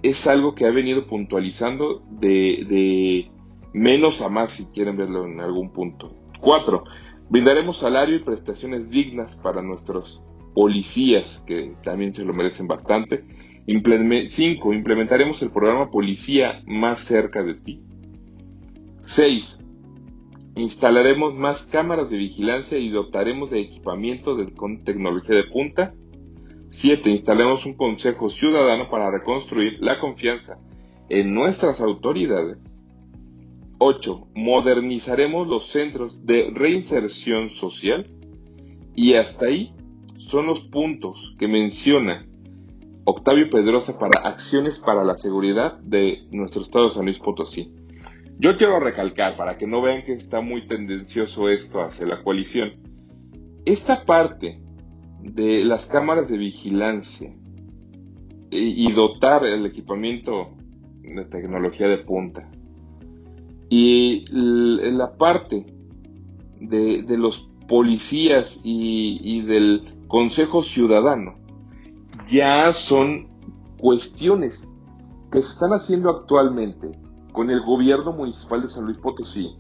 es 0.04 0.26
algo 0.26 0.56
que 0.56 0.66
ha 0.66 0.72
venido 0.72 1.06
puntualizando 1.06 2.02
de, 2.12 2.66
de 2.70 3.30
menos 3.74 4.22
a 4.22 4.30
más, 4.30 4.54
si 4.54 4.72
quieren 4.72 4.96
verlo 4.96 5.26
en 5.26 5.42
algún 5.42 5.70
punto. 5.70 6.16
Cuatro, 6.40 6.86
Brindaremos 7.30 7.80
salario 7.80 8.16
y 8.16 8.24
prestaciones 8.24 8.90
dignas 8.90 9.36
para 9.36 9.62
nuestros 9.62 10.24
policías, 10.54 11.44
que 11.46 11.76
también 11.84 12.14
se 12.14 12.24
lo 12.24 12.32
merecen 12.32 12.68
bastante. 12.68 13.26
5. 13.68 14.74
Implementaremos 14.74 15.42
el 15.42 15.50
programa 15.50 15.92
Policía 15.92 16.64
más 16.66 17.02
cerca 17.02 17.44
de 17.44 17.56
ti. 17.56 17.82
6. 19.02 19.65
Instalaremos 20.56 21.34
más 21.36 21.64
cámaras 21.64 22.10
de 22.10 22.18
vigilancia 22.18 22.78
y 22.78 22.90
dotaremos 22.90 23.52
de 23.52 23.60
equipamiento 23.60 24.38
con 24.56 24.84
tecnología 24.84 25.36
de 25.36 25.44
punta. 25.44 25.94
7. 26.70 27.10
Instalaremos 27.10 27.66
un 27.66 27.76
consejo 27.76 28.30
ciudadano 28.30 28.90
para 28.90 29.12
reconstruir 29.12 29.78
la 29.82 30.00
confianza 30.00 30.60
en 31.10 31.34
nuestras 31.34 31.82
autoridades. 31.82 32.82
8. 33.80 34.30
Modernizaremos 34.34 35.48
los 35.48 35.66
centros 35.66 36.26
de 36.26 36.50
reinserción 36.54 37.50
social. 37.50 38.08
Y 38.96 39.16
hasta 39.16 39.48
ahí 39.48 39.74
son 40.18 40.48
los 40.48 40.62
puntos 40.62 41.36
que 41.38 41.50
menciona 41.50 42.26
Octavio 43.04 43.50
Pedrosa 43.50 44.00
para 44.00 44.22
acciones 44.22 44.80
para 44.80 45.04
la 45.04 45.18
seguridad 45.18 45.78
de 45.80 46.28
nuestro 46.32 46.62
estado 46.62 46.86
de 46.86 46.92
San 46.92 47.06
Luis 47.06 47.20
Potosí. 47.20 47.72
Yo 48.38 48.58
quiero 48.58 48.80
recalcar, 48.80 49.38
para 49.38 49.58
que 49.58 49.66
no 49.66 49.82
vean 49.82 50.04
que 50.04 50.14
está 50.14 50.42
muy 50.42 50.68
tendencioso 50.68 51.50
esto 51.50 51.82
hacia 51.82 52.06
la 52.06 52.22
coalición, 52.22 52.74
esta 53.66 54.06
parte 54.06 54.62
de 55.22 55.64
las 55.64 55.86
cámaras 55.86 56.30
de 56.30 56.38
vigilancia 56.38 57.34
y, 58.52 58.92
dotar 58.94 59.46
el 59.46 59.66
equipamiento 59.66 60.54
de 61.02 61.26
tecnología 61.26 61.88
de 61.88 61.98
punta 62.00 62.50
y 63.70 64.24
la 64.32 65.18
parte 65.18 65.66
de, 66.60 67.18
los 67.18 67.50
policías 67.68 68.62
y 68.64 69.42
del 69.42 69.96
Consejo 70.08 70.62
Ciudadano 70.62 71.36
ya 72.28 72.72
son 72.72 73.28
cuestiones 73.78 74.74
que 75.32 75.42
se 75.42 75.54
están 75.54 75.72
haciendo 75.72 76.10
actualmente 76.10 76.92
con 77.36 77.52
el 77.52 77.62
gobierno 77.62 78.14
municipal 78.14 78.62
de 78.62 78.70
San 78.70 78.86
Luis 78.86 78.98
Potosí, 78.98 79.58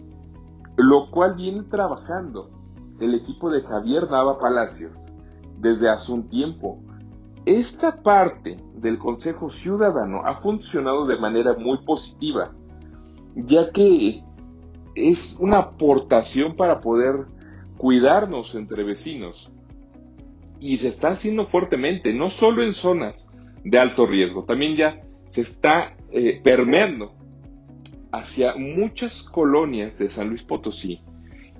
lo 0.77 1.11
cual 1.11 1.35
viene 1.35 1.63
trabajando 1.63 2.49
el 3.01 3.13
equipo 3.13 3.49
de 3.49 3.63
Javier 3.63 4.09
Nava 4.09 4.39
Palacio 4.39 4.91
desde 5.59 5.89
hace 5.89 6.13
un 6.13 6.29
tiempo. 6.29 6.79
Esta 7.45 8.01
parte 8.01 8.57
del 8.75 8.97
Consejo 8.97 9.49
Ciudadano 9.49 10.21
ha 10.25 10.37
funcionado 10.37 11.05
de 11.05 11.19
manera 11.19 11.53
muy 11.53 11.79
positiva, 11.79 12.53
ya 13.35 13.69
que 13.71 14.23
es 14.95 15.37
una 15.41 15.57
aportación 15.59 16.55
para 16.55 16.79
poder 16.79 17.25
cuidarnos 17.77 18.55
entre 18.55 18.85
vecinos. 18.85 19.51
Y 20.61 20.77
se 20.77 20.87
está 20.87 21.09
haciendo 21.09 21.45
fuertemente, 21.47 22.13
no 22.13 22.29
solo 22.29 22.63
en 22.63 22.71
zonas 22.71 23.35
de 23.65 23.77
alto 23.77 24.05
riesgo, 24.05 24.45
también 24.45 24.77
ya 24.77 25.01
se 25.27 25.41
está 25.41 25.97
eh, 26.09 26.39
permeando 26.41 27.11
hacia 28.17 28.55
muchas 28.55 29.23
colonias 29.23 29.97
de 29.97 30.09
San 30.09 30.29
Luis 30.29 30.43
Potosí. 30.43 31.01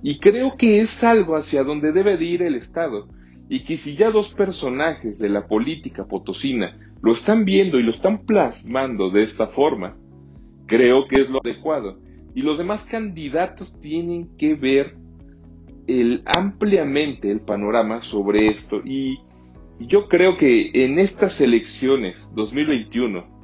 Y 0.02 0.20
creo 0.20 0.56
que 0.58 0.80
es 0.80 1.04
algo 1.04 1.36
hacia 1.36 1.64
donde 1.64 1.92
debe 1.92 2.18
de 2.18 2.26
ir 2.26 2.42
el 2.42 2.56
Estado. 2.56 3.08
Y 3.50 3.64
que 3.64 3.78
si 3.78 3.96
ya 3.96 4.10
dos 4.10 4.34
personajes 4.34 5.20
de 5.20 5.30
la 5.30 5.48
política 5.48 6.06
potosina 6.06 6.78
lo 7.02 7.14
están 7.14 7.46
viendo 7.46 7.80
y 7.80 7.84
lo 7.84 7.92
están 7.92 8.26
plasmando 8.26 9.12
de 9.12 9.24
esta 9.24 9.48
forma, 9.48 9.98
creo 10.66 11.08
que 11.08 11.22
es 11.22 11.30
lo 11.30 11.40
adecuado. 11.44 12.00
Y 12.34 12.42
los 12.42 12.58
demás 12.58 12.84
candidatos 12.84 13.80
tienen 13.80 14.36
que 14.38 14.56
ver 14.56 14.98
ampliamente 16.26 17.30
el 17.30 17.42
panorama 17.42 18.02
sobre 18.02 18.48
esto. 18.48 18.82
Y 18.84 19.20
yo 19.80 20.08
creo 20.08 20.36
que 20.38 20.72
en 20.74 21.00
estas 21.00 21.40
elecciones 21.42 22.32
2021 22.36 23.35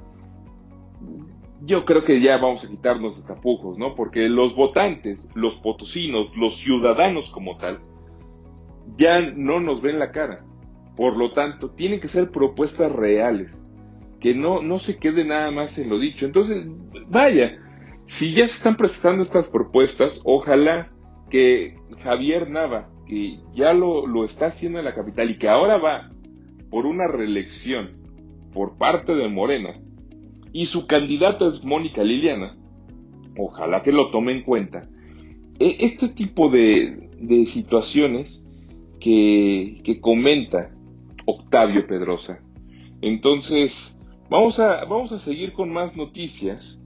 yo 1.64 1.86
creo 1.86 2.04
que 2.04 2.22
ya 2.22 2.38
vamos 2.38 2.66
a 2.66 2.70
quitarnos 2.70 3.22
de 3.22 3.28
tapujos, 3.28 3.78
¿no? 3.78 3.96
Porque 3.96 4.28
los 4.30 4.56
votantes, 4.56 5.32
los 5.36 5.58
potosinos, 5.58 6.36
los 6.36 6.58
ciudadanos 6.58 7.30
como 7.30 7.58
tal, 7.58 7.80
ya 8.98 9.22
no 9.22 9.60
nos 9.60 9.82
ven 9.82 10.00
la 10.00 10.12
cara. 10.12 10.44
Por 10.96 11.18
lo 11.18 11.32
tanto, 11.32 11.72
tienen 11.72 12.00
que 12.00 12.08
ser 12.08 12.32
propuestas 12.32 12.92
reales, 12.92 13.66
que 14.20 14.34
no, 14.34 14.62
no 14.62 14.78
se 14.78 14.98
quede 15.00 15.24
nada 15.24 15.52
más 15.52 15.78
en 15.78 15.90
lo 15.90 16.00
dicho. 16.00 16.26
Entonces, 16.26 16.66
vaya, 17.08 17.60
si 18.06 18.34
ya 18.34 18.48
se 18.48 18.56
están 18.56 18.76
presentando 18.76 19.22
estas 19.22 19.50
propuestas, 19.50 20.22
ojalá 20.26 20.92
que 21.30 21.76
Javier 22.04 22.50
Nava, 22.50 22.90
que 23.06 23.40
ya 23.54 23.74
lo, 23.74 24.08
lo 24.08 24.26
está 24.26 24.48
haciendo 24.48 24.80
en 24.80 24.86
la 24.86 24.96
capital 24.96 25.30
y 25.30 25.38
que 25.38 25.48
ahora 25.48 25.78
va 25.78 26.12
por 26.70 26.86
una 26.86 27.08
reelección 27.08 28.02
por 28.54 28.78
parte 28.78 29.14
de 29.14 29.28
Morena, 29.30 29.80
y 30.54 30.66
su 30.66 30.88
candidata 30.88 31.48
es 31.48 31.64
Mónica 31.64 32.04
Liliana, 32.04 32.58
ojalá 33.38 33.84
que 33.84 33.92
lo 33.92 34.10
tome 34.12 34.34
en 34.34 34.44
cuenta. 34.44 34.88
E, 35.60 35.78
este 35.80 36.10
tipo 36.10 36.50
de, 36.50 37.10
situaciones 37.46 38.48
que, 39.00 40.00
comenta 40.02 40.72
Octavio 41.26 41.86
Pedrosa. 41.88 42.42
Entonces, 43.02 44.00
vamos 44.30 44.60
a, 44.60 45.20
seguir 45.20 45.54
con 45.54 45.72
más 45.72 45.96
noticias, 45.96 46.84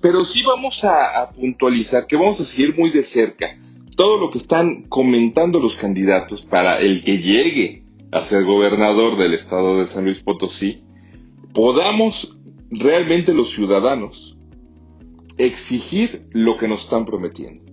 pero 0.00 0.24
sí 0.24 0.42
vamos 0.46 0.84
a, 0.84 1.20
a 1.20 1.30
puntualizar 1.30 2.06
que 2.06 2.16
vamos 2.16 2.40
a 2.40 2.44
seguir 2.44 2.76
muy 2.76 2.90
de 2.90 3.02
cerca 3.02 3.56
todo 3.96 4.18
lo 4.18 4.30
que 4.30 4.38
están 4.38 4.82
comentando 4.82 5.58
los 5.58 5.76
candidatos 5.76 6.42
para 6.42 6.78
el 6.80 7.02
que 7.02 7.18
llegue 7.18 7.82
a 8.12 8.20
ser 8.20 8.44
gobernador 8.44 9.16
del 9.16 9.34
estado 9.34 9.78
de 9.78 9.86
San 9.86 10.04
Luis 10.04 10.20
Potosí, 10.20 10.82
podamos 11.52 12.38
realmente 12.70 13.34
los 13.34 13.50
ciudadanos 13.50 14.36
exigir 15.38 16.26
lo 16.30 16.56
que 16.56 16.68
nos 16.68 16.84
están 16.84 17.04
prometiendo. 17.04 17.64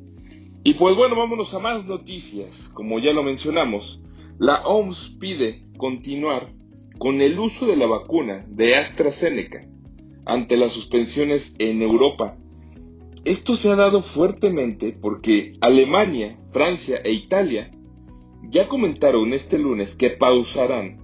Y 0.63 0.75
pues 0.75 0.95
bueno, 0.95 1.15
vámonos 1.15 1.53
a 1.53 1.59
más 1.59 1.85
noticias. 1.85 2.69
Como 2.69 2.99
ya 2.99 3.13
lo 3.13 3.23
mencionamos, 3.23 4.01
la 4.39 4.65
OMS 4.65 5.17
pide 5.19 5.65
continuar 5.77 6.53
con 6.97 7.21
el 7.21 7.37
uso 7.39 7.65
de 7.65 7.77
la 7.77 7.87
vacuna 7.87 8.45
de 8.47 8.75
AstraZeneca 8.75 9.67
ante 10.25 10.57
las 10.57 10.71
suspensiones 10.71 11.55
en 11.59 11.81
Europa. 11.81 12.37
Esto 13.25 13.55
se 13.55 13.69
ha 13.69 13.75
dado 13.75 14.01
fuertemente 14.01 14.93
porque 14.93 15.53
Alemania, 15.61 16.39
Francia 16.51 17.01
e 17.03 17.11
Italia 17.11 17.71
ya 18.49 18.67
comentaron 18.67 19.33
este 19.33 19.57
lunes 19.57 19.95
que 19.95 20.11
pausarán 20.11 20.97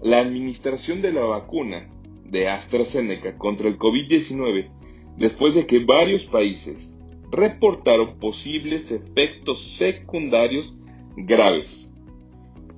la 0.00 0.20
administración 0.20 1.02
de 1.02 1.12
la 1.12 1.24
vacuna 1.24 1.93
de 2.34 2.48
AstraZeneca 2.48 3.38
contra 3.38 3.68
el 3.68 3.78
COVID-19 3.78 4.68
después 5.16 5.54
de 5.54 5.66
que 5.66 5.78
varios 5.78 6.26
países 6.26 7.00
reportaron 7.30 8.18
posibles 8.18 8.90
efectos 8.90 9.76
secundarios 9.76 10.76
graves, 11.16 11.94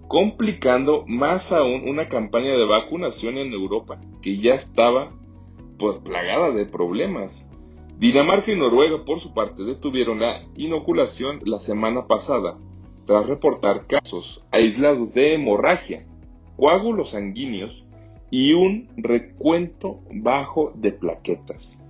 complicando 0.08 1.04
más 1.08 1.52
aún 1.52 1.88
una 1.88 2.08
campaña 2.08 2.52
de 2.52 2.66
vacunación 2.66 3.38
en 3.38 3.52
Europa 3.52 3.98
que 4.20 4.36
ya 4.36 4.54
estaba 4.54 5.12
pues 5.78 5.96
plagada 5.96 6.52
de 6.52 6.66
problemas. 6.66 7.50
Dinamarca 7.98 8.52
y 8.52 8.56
Noruega 8.56 9.06
por 9.06 9.20
su 9.20 9.32
parte 9.32 9.62
detuvieron 9.62 10.20
la 10.20 10.42
inoculación 10.54 11.40
la 11.44 11.58
semana 11.58 12.06
pasada 12.06 12.58
tras 13.06 13.26
reportar 13.26 13.86
casos 13.86 14.44
aislados 14.50 15.14
de 15.14 15.34
hemorragia, 15.34 16.06
coágulos 16.56 17.10
sanguíneos 17.10 17.85
y 18.30 18.52
un 18.52 18.88
recuento 18.96 20.00
bajo 20.12 20.72
de 20.74 20.92
plaquetas. 20.92 21.82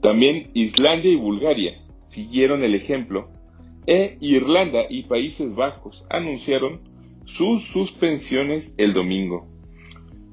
También 0.00 0.50
Islandia 0.54 1.12
y 1.12 1.16
Bulgaria 1.16 1.80
siguieron 2.06 2.62
el 2.64 2.74
ejemplo 2.74 3.28
e 3.86 4.16
Irlanda 4.20 4.82
y 4.88 5.04
Países 5.04 5.54
Bajos 5.54 6.04
anunciaron 6.10 6.80
sus 7.24 7.64
suspensiones 7.64 8.74
el 8.78 8.94
domingo. 8.94 9.46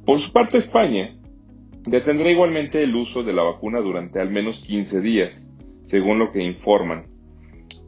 Por 0.06 0.20
su 0.20 0.32
parte 0.32 0.58
España 0.58 1.18
detendrá 1.86 2.32
igualmente 2.32 2.82
el 2.82 2.96
uso 2.96 3.24
de 3.24 3.34
la 3.34 3.44
vacuna 3.44 3.80
durante 3.80 4.20
al 4.20 4.30
menos 4.30 4.66
15 4.66 5.02
días, 5.02 5.52
según 5.86 6.20
lo 6.20 6.32
que 6.32 6.44
informan. 6.44 7.08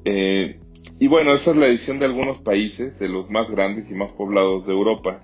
Eh, 0.06 0.60
y 1.00 1.08
bueno, 1.08 1.34
esa 1.34 1.52
es 1.52 1.58
la 1.58 1.68
edición 1.68 2.00
de 2.00 2.06
algunos 2.06 2.40
países, 2.40 3.00
de 3.00 3.10
los 3.10 3.30
más 3.30 3.50
grandes 3.50 3.92
y 3.92 3.96
más 3.96 4.14
poblados 4.14 4.66
de 4.66 4.74
Europa, 4.74 5.22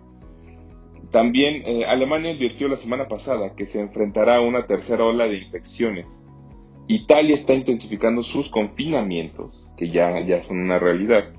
también 1.16 1.64
eh, 1.66 1.86
Alemania 1.86 2.32
advirtió 2.32 2.68
la 2.68 2.76
semana 2.76 3.08
pasada 3.08 3.56
que 3.56 3.66
se 3.66 3.80
enfrentará 3.80 4.36
a 4.36 4.42
una 4.42 4.66
tercera 4.66 5.06
ola 5.06 5.30
de 5.30 5.38
infecciones. 5.38 6.26
Italia 6.90 7.36
está 7.36 7.54
intensificando 7.54 8.22
sus 8.22 8.50
confinamientos, 8.50 9.66
que 9.78 9.90
ya, 9.92 10.20
ya 10.28 10.44
son 10.44 10.60
una 10.60 10.78
realidad. 10.78 11.34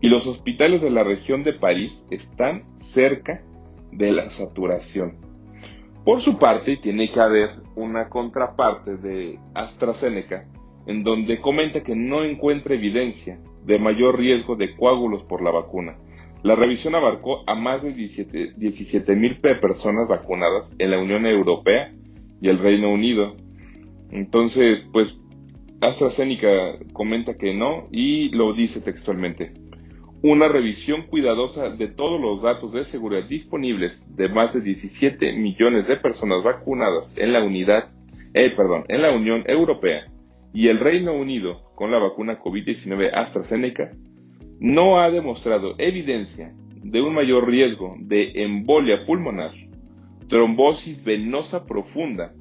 Y 0.00 0.08
los 0.08 0.26
hospitales 0.26 0.82
de 0.82 0.90
la 0.90 1.04
región 1.04 1.44
de 1.44 1.52
París 1.52 2.04
están 2.10 2.64
cerca 2.74 3.44
de 3.92 4.10
la 4.10 4.28
saturación. 4.30 5.18
Por 6.04 6.20
su 6.20 6.40
parte, 6.40 6.76
tiene 6.76 7.12
que 7.12 7.20
haber 7.20 7.50
una 7.76 8.08
contraparte 8.08 8.96
de 8.96 9.38
AstraZeneca 9.54 10.48
en 10.88 11.04
donde 11.04 11.40
comenta 11.40 11.84
que 11.84 11.94
no 11.94 12.24
encuentra 12.24 12.74
evidencia 12.74 13.38
de 13.64 13.78
mayor 13.78 14.18
riesgo 14.18 14.56
de 14.56 14.74
coágulos 14.74 15.22
por 15.22 15.44
la 15.44 15.52
vacuna. 15.52 15.96
La 16.44 16.56
revisión 16.56 16.94
abarcó 16.94 17.42
a 17.46 17.54
más 17.54 17.82
de 17.82 17.94
17 17.94 19.16
mil 19.16 19.38
personas 19.40 20.06
vacunadas 20.06 20.76
en 20.78 20.90
la 20.90 20.98
Unión 20.98 21.24
Europea 21.24 21.90
y 22.42 22.50
el 22.50 22.58
Reino 22.58 22.92
Unido. 22.92 23.34
Entonces, 24.10 24.86
pues 24.92 25.18
AstraZeneca 25.80 26.78
comenta 26.92 27.38
que 27.38 27.54
no 27.54 27.88
y 27.90 28.28
lo 28.28 28.52
dice 28.52 28.82
textualmente. 28.82 29.54
Una 30.20 30.46
revisión 30.46 31.06
cuidadosa 31.06 31.70
de 31.70 31.88
todos 31.88 32.20
los 32.20 32.42
datos 32.42 32.74
de 32.74 32.84
seguridad 32.84 33.26
disponibles 33.26 34.14
de 34.14 34.28
más 34.28 34.52
de 34.52 34.60
17 34.60 35.32
millones 35.32 35.88
de 35.88 35.96
personas 35.96 36.44
vacunadas 36.44 37.16
en 37.16 37.32
la 37.32 37.42
unidad, 37.42 37.88
eh, 38.34 38.50
perdón, 38.54 38.84
en 38.88 39.00
la 39.00 39.12
Unión 39.16 39.44
Europea 39.46 40.12
y 40.52 40.68
el 40.68 40.78
Reino 40.78 41.14
Unido 41.14 41.72
con 41.74 41.90
la 41.90 41.98
vacuna 41.98 42.38
COVID-19 42.38 43.12
AstraZeneca 43.14 43.92
no 44.64 44.98
ha 44.98 45.10
demostrado 45.10 45.74
evidencia 45.76 46.54
de 46.82 47.02
un 47.02 47.12
mayor 47.12 47.46
riesgo 47.46 47.96
de 47.98 48.32
embolia 48.44 49.04
pulmonar, 49.04 49.52
trombosis 50.26 51.04
venosa 51.04 51.66
profunda 51.66 52.32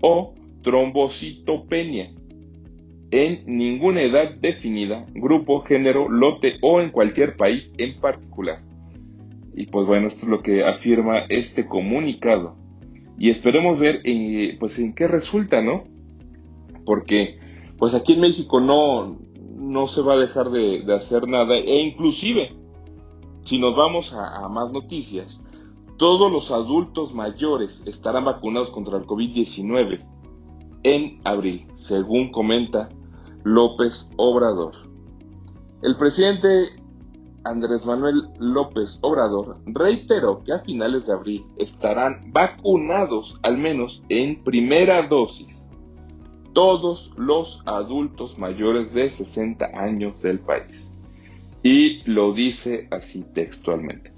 o 0.00 0.34
trombocitopenia 0.62 2.12
en 3.10 3.42
ninguna 3.44 4.00
edad 4.00 4.36
definida, 4.40 5.04
grupo, 5.12 5.60
género, 5.64 6.08
lote 6.08 6.54
o 6.62 6.80
en 6.80 6.88
cualquier 6.88 7.36
país 7.36 7.74
en 7.76 8.00
particular. 8.00 8.62
Y 9.54 9.66
pues 9.66 9.86
bueno, 9.86 10.08
esto 10.08 10.24
es 10.24 10.28
lo 10.30 10.42
que 10.42 10.64
afirma 10.64 11.26
este 11.28 11.66
comunicado. 11.66 12.56
Y 13.18 13.28
esperemos 13.28 13.78
ver 13.78 14.00
eh, 14.04 14.56
pues 14.58 14.78
en 14.78 14.94
qué 14.94 15.08
resulta, 15.08 15.60
¿no? 15.60 15.84
Porque 16.86 17.38
pues 17.76 17.94
aquí 17.94 18.14
en 18.14 18.22
México 18.22 18.60
no, 18.60 19.18
no 19.56 19.86
se 19.86 20.02
va 20.02 20.14
a 20.14 20.18
dejar 20.18 20.50
de, 20.50 20.84
hacer 20.94 21.26
nada 21.26 21.56
e 21.56 21.80
inclusive 21.80 22.56
si 23.44 23.58
nos 23.58 23.76
vamos 23.76 24.12
a, 24.12 24.48
más 24.48 24.72
noticias, 24.72 25.44
todos 25.96 26.30
los 26.30 26.50
adultos 26.50 27.14
mayores 27.14 27.86
estarán 27.86 28.24
vacunados 28.24 28.70
contra 28.70 28.98
el 28.98 29.06
COVID-19 29.06 30.04
en 30.82 31.20
abril, 31.24 31.66
según 31.74 32.32
comenta 32.32 32.88
López 33.44 34.12
Obrador. 34.16 34.74
El 35.82 35.96
presidente 35.96 36.70
Andrés 37.44 37.86
Manuel 37.86 38.28
López 38.38 38.98
Obrador 39.02 39.58
reiteró 39.66 40.42
que 40.42 40.52
a 40.52 40.58
finales 40.58 41.06
de 41.06 41.12
abril 41.12 41.46
estarán 41.56 42.32
vacunados 42.32 43.38
al 43.42 43.56
menos 43.56 44.02
en 44.08 44.42
primera 44.42 45.06
dosis 45.06 45.65
todos 46.56 47.12
los 47.18 47.62
adultos 47.66 48.38
mayores 48.38 48.94
de 48.94 49.10
60 49.10 49.72
años 49.74 50.22
del 50.22 50.38
país. 50.38 50.90
Y 51.62 52.02
lo 52.10 52.32
dice 52.32 52.88
así 52.90 53.30
textualmente. 53.34 54.10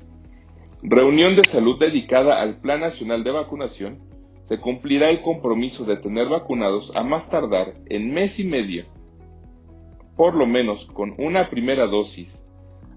Reunión 0.80 1.34
de 1.34 1.42
salud 1.42 1.80
dedicada 1.80 2.40
al 2.40 2.60
Plan 2.60 2.82
Nacional 2.82 3.24
de 3.24 3.32
Vacunación. 3.32 3.98
Se 4.44 4.60
cumplirá 4.60 5.10
el 5.10 5.20
compromiso 5.20 5.84
de 5.84 5.96
tener 5.96 6.28
vacunados 6.28 6.94
a 6.94 7.02
más 7.02 7.28
tardar 7.28 7.74
en 7.86 8.14
mes 8.14 8.38
y 8.38 8.46
medio, 8.46 8.84
por 10.16 10.36
lo 10.36 10.46
menos 10.46 10.86
con 10.86 11.16
una 11.18 11.50
primera 11.50 11.88
dosis, 11.88 12.44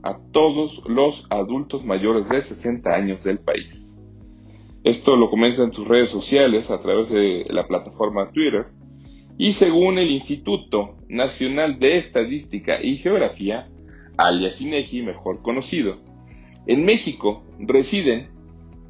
a 0.04 0.20
todos 0.32 0.84
los 0.88 1.26
adultos 1.32 1.84
mayores 1.84 2.30
de 2.30 2.44
60 2.44 2.94
años 2.94 3.24
del 3.24 3.40
país. 3.40 4.00
Esto 4.84 5.18
lo 5.18 5.32
comenta 5.32 5.64
en 5.64 5.74
sus 5.74 5.88
redes 5.88 6.12
sociales 6.12 6.70
a 6.70 6.80
través 6.80 7.10
de 7.10 7.48
la 7.50 7.66
plataforma 7.66 8.30
Twitter 8.30 8.68
y 9.42 9.52
según 9.54 9.98
el 9.98 10.12
Instituto 10.12 10.98
Nacional 11.10 11.80
de 11.80 11.96
Estadística 11.96 12.80
y 12.80 12.98
Geografía, 12.98 13.68
alias 14.16 14.62
INEGI 14.62 15.02
mejor 15.02 15.42
conocido, 15.42 15.98
en 16.68 16.86
México 16.86 17.42
residen 17.58 18.30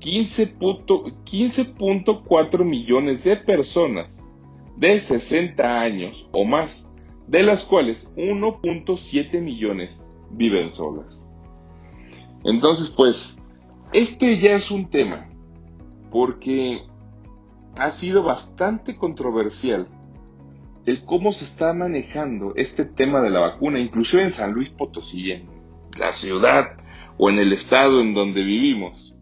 15.4 0.01 2.65
millones 2.65 3.23
de 3.23 3.37
personas 3.37 4.35
de 4.75 4.99
60 4.99 5.79
años 5.79 6.27
o 6.33 6.43
más, 6.43 6.93
de 7.29 7.43
las 7.43 7.63
cuales 7.63 8.13
1.7 8.17 9.39
millones 9.39 10.11
viven 10.31 10.73
solas. 10.73 11.25
Entonces, 12.43 12.89
pues, 12.89 13.41
este 13.93 14.37
ya 14.37 14.55
es 14.55 14.69
un 14.69 14.89
tema, 14.89 15.29
porque 16.11 16.81
ha 17.79 17.89
sido 17.89 18.23
bastante 18.23 18.97
controversial 18.97 19.87
el 20.85 21.05
cómo 21.05 21.31
se 21.31 21.45
está 21.45 21.73
manejando 21.73 22.53
este 22.55 22.85
tema 22.85 23.21
de 23.21 23.29
la 23.29 23.39
vacuna, 23.39 23.79
inclusive 23.79 24.23
en 24.23 24.31
San 24.31 24.53
Luis 24.53 24.69
Potosí, 24.69 25.31
en 25.31 25.47
la 25.99 26.13
ciudad 26.13 26.77
o 27.17 27.29
en 27.29 27.39
el 27.39 27.53
estado 27.53 28.01
en 28.01 28.13
donde 28.13 28.43
vivimos, 28.43 29.15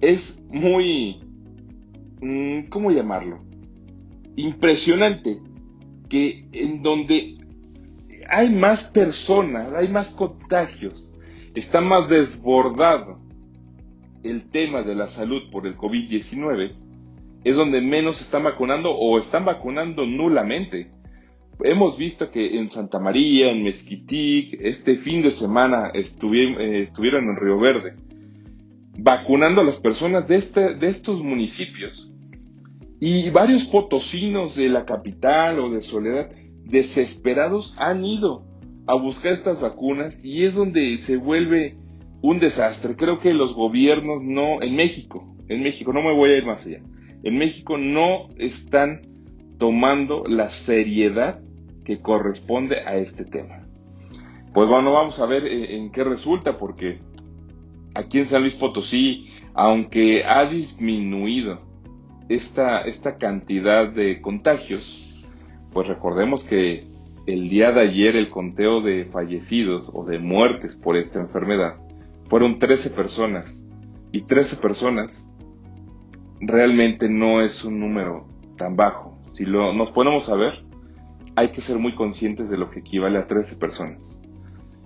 es 0.00 0.44
muy, 0.50 1.20
mm, 2.20 2.68
¿cómo 2.68 2.90
llamarlo? 2.90 3.44
Impresionante 4.36 5.40
que 6.08 6.48
en 6.52 6.82
donde 6.82 7.38
hay 8.28 8.50
más 8.50 8.90
personas, 8.90 9.72
hay 9.74 9.88
más 9.88 10.14
contagios, 10.14 11.12
está 11.54 11.80
más 11.80 12.08
desbordado 12.08 13.20
el 14.22 14.50
tema 14.50 14.82
de 14.82 14.94
la 14.94 15.08
salud 15.08 15.50
por 15.50 15.66
el 15.66 15.76
COVID-19, 15.76 16.74
es 17.44 17.56
donde 17.56 17.80
menos 17.82 18.20
están 18.22 18.42
vacunando 18.42 18.90
o 18.90 19.18
están 19.18 19.44
vacunando 19.44 20.06
nulamente. 20.06 20.90
Hemos 21.62 21.96
visto 21.98 22.30
que 22.30 22.58
en 22.58 22.70
Santa 22.70 22.98
María, 22.98 23.50
en 23.50 23.62
Mezquitic, 23.62 24.58
este 24.60 24.96
fin 24.96 25.22
de 25.22 25.30
semana 25.30 25.90
eh, 25.94 26.00
estuvieron 26.00 27.28
en 27.28 27.36
Río 27.36 27.58
Verde, 27.60 27.94
vacunando 28.98 29.60
a 29.60 29.64
las 29.64 29.78
personas 29.78 30.26
de, 30.26 30.36
este, 30.36 30.74
de 30.74 30.88
estos 30.88 31.22
municipios. 31.22 32.10
Y 32.98 33.30
varios 33.30 33.64
potosinos 33.66 34.56
de 34.56 34.68
la 34.68 34.86
capital 34.86 35.60
o 35.60 35.70
de 35.70 35.82
Soledad, 35.82 36.30
desesperados, 36.64 37.76
han 37.78 38.04
ido 38.04 38.42
a 38.86 38.94
buscar 38.94 39.32
estas 39.32 39.60
vacunas 39.60 40.24
y 40.24 40.44
es 40.44 40.54
donde 40.54 40.96
se 40.96 41.18
vuelve 41.18 41.76
un 42.22 42.38
desastre. 42.38 42.96
Creo 42.96 43.18
que 43.18 43.34
los 43.34 43.54
gobiernos 43.54 44.22
no, 44.22 44.62
en 44.62 44.74
México, 44.74 45.36
en 45.48 45.62
México, 45.62 45.92
no 45.92 46.02
me 46.02 46.14
voy 46.14 46.30
a 46.30 46.36
ir 46.38 46.46
más 46.46 46.66
allá, 46.66 46.80
en 47.24 47.38
México 47.38 47.78
no 47.78 48.28
están 48.38 49.00
tomando 49.58 50.24
la 50.26 50.50
seriedad 50.50 51.40
que 51.84 52.00
corresponde 52.00 52.80
a 52.80 52.96
este 52.96 53.24
tema. 53.24 53.66
Pues 54.52 54.68
bueno, 54.68 54.92
vamos 54.92 55.18
a 55.20 55.26
ver 55.26 55.46
eh, 55.46 55.76
en 55.76 55.90
qué 55.90 56.04
resulta, 56.04 56.58
porque 56.58 57.00
aquí 57.94 58.18
en 58.20 58.28
San 58.28 58.42
Luis 58.42 58.54
Potosí, 58.54 59.26
aunque 59.54 60.22
ha 60.24 60.44
disminuido 60.46 61.62
esta, 62.28 62.82
esta 62.82 63.16
cantidad 63.16 63.88
de 63.88 64.20
contagios, 64.20 65.26
pues 65.72 65.88
recordemos 65.88 66.44
que 66.44 66.86
el 67.26 67.48
día 67.48 67.72
de 67.72 67.80
ayer 67.80 68.16
el 68.16 68.28
conteo 68.28 68.82
de 68.82 69.06
fallecidos 69.06 69.90
o 69.94 70.04
de 70.04 70.18
muertes 70.18 70.76
por 70.76 70.96
esta 70.96 71.20
enfermedad 71.20 71.76
fueron 72.28 72.58
13 72.58 72.90
personas 72.90 73.66
y 74.12 74.20
13 74.22 74.56
personas 74.56 75.30
realmente 76.46 77.08
no 77.08 77.40
es 77.40 77.64
un 77.64 77.80
número 77.80 78.26
tan 78.56 78.76
bajo. 78.76 79.18
Si 79.32 79.44
lo, 79.44 79.72
nos 79.72 79.90
ponemos 79.90 80.28
a 80.28 80.36
ver, 80.36 80.64
hay 81.36 81.48
que 81.48 81.60
ser 81.60 81.78
muy 81.78 81.94
conscientes 81.94 82.48
de 82.48 82.56
lo 82.56 82.70
que 82.70 82.80
equivale 82.80 83.18
a 83.18 83.26
13 83.26 83.56
personas. 83.56 84.22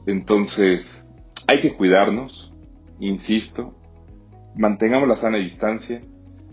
Entonces, 0.06 1.08
hay 1.46 1.60
que 1.60 1.74
cuidarnos, 1.74 2.54
insisto, 3.00 3.74
mantengamos 4.56 5.08
la 5.08 5.16
sana 5.16 5.38
distancia, 5.38 6.02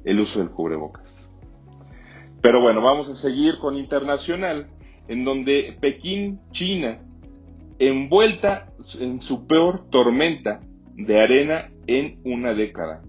el 0.03 0.19
uso 0.19 0.39
del 0.39 0.49
cubrebocas. 0.49 1.33
Pero 2.41 2.61
bueno, 2.61 2.81
vamos 2.81 3.09
a 3.09 3.15
seguir 3.15 3.57
con 3.59 3.75
internacional, 3.75 4.67
en 5.07 5.23
donde 5.23 5.77
Pekín, 5.79 6.39
China, 6.51 6.99
envuelta 7.79 8.71
en 8.99 9.21
su 9.21 9.47
peor 9.47 9.89
tormenta 9.89 10.59
de 10.93 11.19
arena 11.19 11.71
en 11.87 12.19
una 12.23 12.53
década. 12.53 13.01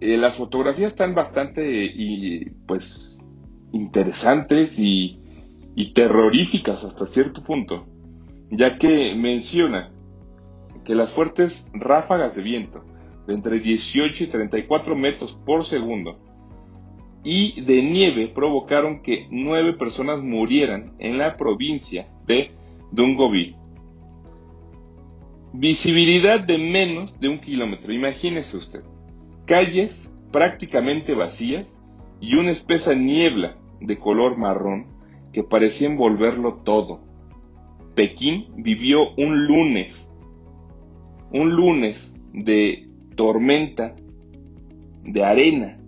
Eh, 0.00 0.16
las 0.16 0.36
fotografías 0.36 0.92
están 0.92 1.14
bastante 1.14 1.62
y, 1.62 2.48
pues 2.66 3.20
interesantes 3.72 4.78
y, 4.78 5.18
terroríficas 5.94 6.84
hasta 6.84 7.06
cierto 7.06 7.42
punto, 7.42 7.86
ya 8.50 8.76
que 8.76 9.14
menciona 9.14 9.90
que 10.84 10.94
las 10.94 11.10
fuertes 11.10 11.70
ráfagas 11.72 12.36
de 12.36 12.42
viento 12.42 12.84
de 13.26 13.34
entre 13.34 13.60
18 13.60 14.24
y 14.24 14.26
34 14.26 14.94
metros 14.94 15.32
por 15.32 15.64
segundo 15.64 16.18
y 17.24 17.62
de 17.62 17.82
nieve 17.82 18.28
provocaron 18.28 19.00
que 19.00 19.26
nueve 19.30 19.72
personas 19.72 20.22
murieran 20.22 20.94
en 20.98 21.16
la 21.16 21.38
provincia 21.38 22.08
de 22.26 22.50
Dungovy. 22.92 23.56
Visibilidad 25.54 26.40
de 26.40 26.58
menos 26.58 27.18
de 27.18 27.28
un 27.30 27.38
kilómetro, 27.38 27.90
imagínese 27.90 28.58
usted 28.58 28.84
calles 29.50 30.14
prácticamente 30.30 31.12
vacías 31.12 31.82
y 32.20 32.36
una 32.36 32.52
espesa 32.52 32.94
niebla 32.94 33.56
de 33.80 33.98
color 33.98 34.38
marrón 34.38 34.86
que 35.32 35.42
parecía 35.42 35.88
envolverlo 35.88 36.60
todo. 36.62 37.00
Pekín 37.96 38.46
vivió 38.58 39.10
un 39.16 39.48
lunes, 39.48 40.12
un 41.32 41.50
lunes 41.50 42.14
de 42.32 42.88
tormenta 43.16 43.96
de 45.02 45.24
arena, 45.24 45.80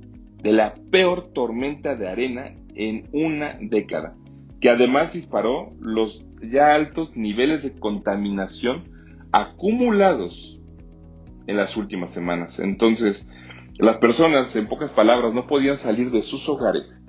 de 0.43 0.53
la 0.53 0.75
peor 0.91 1.33
tormenta 1.33 1.95
de 1.95 2.09
arena 2.09 2.57
en 2.75 3.09
una 3.13 3.59
década, 3.61 4.17
que 4.61 4.71
además 4.71 5.13
disparó 5.13 5.73
los 5.79 6.27
ya 6.43 6.75
altos 6.75 7.15
niveles 7.15 7.63
de 7.63 7.79
contaminación 7.79 8.89
acumulados 9.31 10.61
en 11.47 11.57
las 11.57 11.77
últimas 11.77 12.11
semanas. 12.11 12.59
Entonces, 12.59 13.29
las 13.79 13.97
personas, 13.97 14.55
en 14.57 14.69
pocas 14.69 14.93
palabras, 14.93 15.35
no 15.35 15.47
podían 15.47 15.79
salir 15.79 16.11
de 16.11 16.23
sus 16.23 16.49
hogares, 16.49 17.03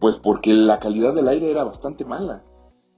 pues 0.00 0.16
porque 0.16 0.52
la 0.52 0.78
calidad 0.78 1.14
del 1.14 1.28
aire 1.28 1.50
era 1.50 1.64
bastante 1.64 2.04
mala. 2.04 2.44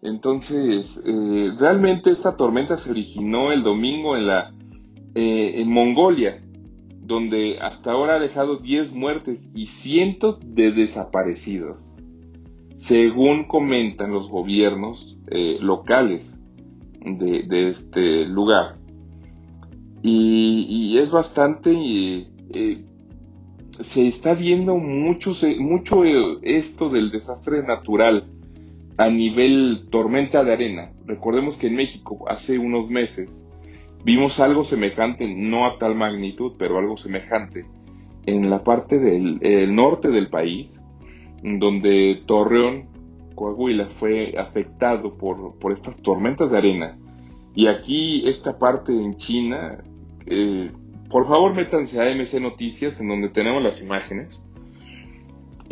Entonces, 0.03 1.03
eh, 1.07 1.51
realmente 1.59 2.11
esta 2.11 2.37
tormenta 2.37 2.79
se 2.79 2.91
originó 2.91 3.53
el 3.53 3.63
domingo 3.63 4.17
en 4.17 4.27
la 4.27 4.55
eh, 5.15 5.61
en 5.61 5.69
Mongolia, 5.73 6.41
donde 7.03 7.59
hasta 7.61 7.91
ahora 7.91 8.15
ha 8.15 8.21
dejado 8.21 8.59
10 8.59 8.93
muertes 8.93 9.51
y 9.53 9.67
cientos 9.67 10.39
de 10.41 10.71
desaparecidos, 10.71 11.97
según 12.79 13.49
comentan 13.49 14.13
los 14.13 14.29
gobiernos 14.29 15.19
eh, 15.29 15.59
locales 15.61 16.41
de, 17.01 17.67
este 17.67 18.25
lugar. 18.27 18.77
Y, 20.03 20.97
es 20.99 21.11
bastante, 21.11 21.73
eh, 22.53 22.85
se 23.71 24.07
está 24.07 24.35
viendo 24.35 24.77
mucho, 24.77 25.33
mucho 25.59 26.05
esto 26.43 26.91
del 26.91 27.11
desastre 27.11 27.63
natural 27.63 28.29
a 28.97 29.09
nivel 29.09 29.87
tormenta 29.91 30.45
de 30.45 30.53
arena. 30.53 30.93
Recordemos 31.07 31.57
que 31.57 31.69
en 31.69 31.77
México 31.77 32.25
hace 32.29 32.59
unos 32.59 32.91
meses 32.91 33.47
Vimos 34.05 34.41
algo 34.41 34.65
semejante, 34.65 35.29
no 35.29 35.67
a 35.67 35.77
tal 35.77 35.95
magnitud, 35.95 36.53
pero 36.59 36.79
algo 36.79 36.97
semejante 36.97 37.67
en 38.27 38.49
la 38.49 38.63
parte 38.63 38.99
del 38.99 39.75
norte 39.75 40.09
del 40.09 40.29
país, 40.29 40.83
donde 41.43 42.23
Torreón, 42.27 42.89
Coahuila, 43.35 43.89
fue 43.89 44.35
afectado 44.39 45.17
por, 45.17 45.59
por 45.59 45.73
estas 45.73 46.01
tormentas 46.01 46.51
de 46.51 46.59
arena. 46.59 46.99
Y 47.55 47.67
aquí, 47.67 48.27
esta 48.27 48.59
parte 48.59 48.93
en 48.93 49.17
China, 49.17 49.83
eh, 50.27 50.71
por 51.11 51.27
favor 51.27 51.55
métanse 51.55 52.01
a 52.01 52.14
MC 52.14 52.40
Noticias, 52.40 53.01
en 53.01 53.09
donde 53.09 53.29
tenemos 53.29 53.62
las 53.62 53.83
imágenes, 53.83 54.46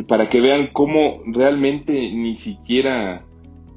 para 0.06 0.28
que 0.28 0.40
vean 0.40 0.68
cómo 0.72 1.22
realmente 1.26 1.92
ni 1.92 2.36
siquiera, 2.36 3.24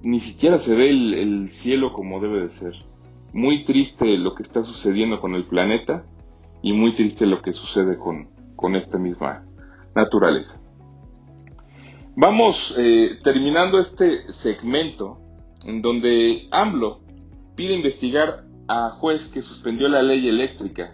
ni 0.02 0.20
siquiera 0.20 0.58
se 0.58 0.76
ve 0.76 0.90
el 0.90 1.48
cielo 1.48 1.94
como 1.94 2.20
debe 2.20 2.42
de 2.42 2.50
ser 2.50 2.92
muy 3.34 3.64
triste 3.64 4.18
lo 4.18 4.36
que 4.36 4.44
está 4.44 4.64
sucediendo 4.64 5.20
con 5.20 5.36
el 5.36 5.46
planeta 5.46 6.04
y 6.62 6.74
muy 6.74 6.94
triste 6.94 7.26
lo 7.26 7.42
que 7.42 7.54
sucede 7.54 7.98
con, 7.98 8.30
esta 8.76 9.00
misma 9.00 9.44
naturaleza. 9.96 10.64
Vamos 12.16 12.76
eh, 12.78 13.18
terminando 13.24 13.80
este 13.80 14.32
segmento 14.32 15.18
en 15.66 15.82
donde 15.82 16.48
AMLO 16.52 17.02
pide 17.56 17.74
investigar 17.74 18.44
a 18.68 18.92
juez 18.92 19.32
que 19.32 19.42
suspendió 19.42 19.88
la 19.88 20.04
ley 20.04 20.30
eléctrica. 20.30 20.94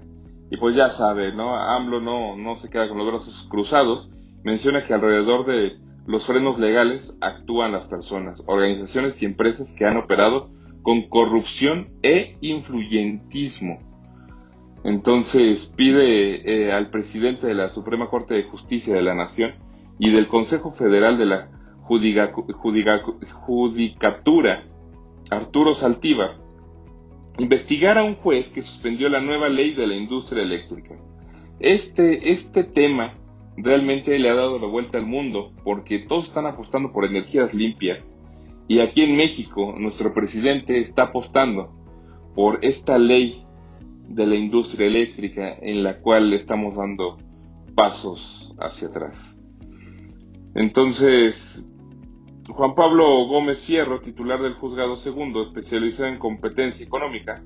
Y 0.50 0.58
pues 0.58 0.76
ya 0.76 0.90
sabe, 0.90 1.34
¿no? 1.34 1.56
AMLO 1.56 2.00
no, 2.00 2.38
no 2.38 2.56
se 2.56 2.70
queda 2.70 2.88
con 2.88 2.98
los 2.98 3.08
brazos 3.08 3.48
cruzados. 3.50 4.12
Menciona 4.44 4.84
que 4.84 4.94
alrededor 4.94 5.46
de 5.46 5.78
los 6.06 6.26
frenos 6.26 6.58
legales 6.58 7.18
actúan 7.22 7.74
las 7.74 7.86
personas, 7.86 8.44
organizaciones 8.48 9.22
y 9.22 9.26
empresas 9.26 9.74
que 9.74 9.86
han 9.86 9.98
operado 9.98 10.50
con 10.82 11.10
corrupción 11.10 11.90
e 12.02 12.38
influyentismo. 12.40 13.80
Entonces 14.86 15.74
pide 15.76 16.68
eh, 16.68 16.72
al 16.72 16.92
presidente 16.92 17.46
de 17.46 17.56
la 17.56 17.70
Suprema 17.70 18.10
Corte 18.10 18.36
de 18.36 18.44
Justicia 18.44 18.96
de 18.96 19.02
la 19.02 19.16
Nación 19.16 19.56
y 20.00 20.12
del 20.12 20.30
Consejo 20.30 20.72
Federal 20.72 21.18
de 21.18 21.26
la 21.26 21.50
Judicatura, 21.82 24.64
Arturo 25.30 25.74
Saltiva, 25.74 26.38
investigar 27.40 27.98
a 27.98 28.04
un 28.04 28.16
juez 28.16 28.50
que 28.50 28.62
suspendió 28.62 29.10
la 29.10 29.22
nueva 29.22 29.50
ley 29.50 29.74
de 29.74 29.88
la 29.88 29.96
industria 29.96 30.44
eléctrica. 30.44 30.96
Este, 31.60 32.32
este 32.32 32.64
tema 32.64 33.16
realmente 33.56 34.18
le 34.20 34.30
ha 34.30 34.36
dado 34.36 34.60
la 34.60 34.68
vuelta 34.68 34.98
al 34.98 35.06
mundo 35.06 35.52
porque 35.64 36.00
todos 36.00 36.26
están 36.26 36.46
apostando 36.46 36.92
por 36.92 37.06
energías 37.06 37.54
limpias 37.54 38.18
y 38.68 38.80
aquí 38.80 39.02
en 39.02 39.16
México, 39.16 39.76
nuestro 39.78 40.14
presidente 40.14 40.78
está 40.80 41.04
apostando 41.04 41.74
por 42.36 42.64
esta 42.66 43.00
ley 43.00 43.44
de 44.10 44.28
la 44.28 44.36
industria 44.36 44.88
eléctrica 44.88 45.54
en 45.62 45.84
la 45.84 46.00
cual 46.00 46.34
estamos 46.34 46.76
dando 46.76 47.18
pasos 47.76 48.54
hacia 48.60 48.90
atrás. 48.90 49.40
Entonces, 50.54 51.68
Juan 52.50 52.76
Pablo 52.76 53.26
Gómez 53.28 53.66
Fierro, 53.66 54.00
titular 54.00 54.42
del 54.42 54.54
Juzgado 54.54 54.96
Segundo, 54.96 55.42
especializado 55.42 56.10
en 56.10 56.18
competencia 56.18 56.86
económica, 56.86 57.44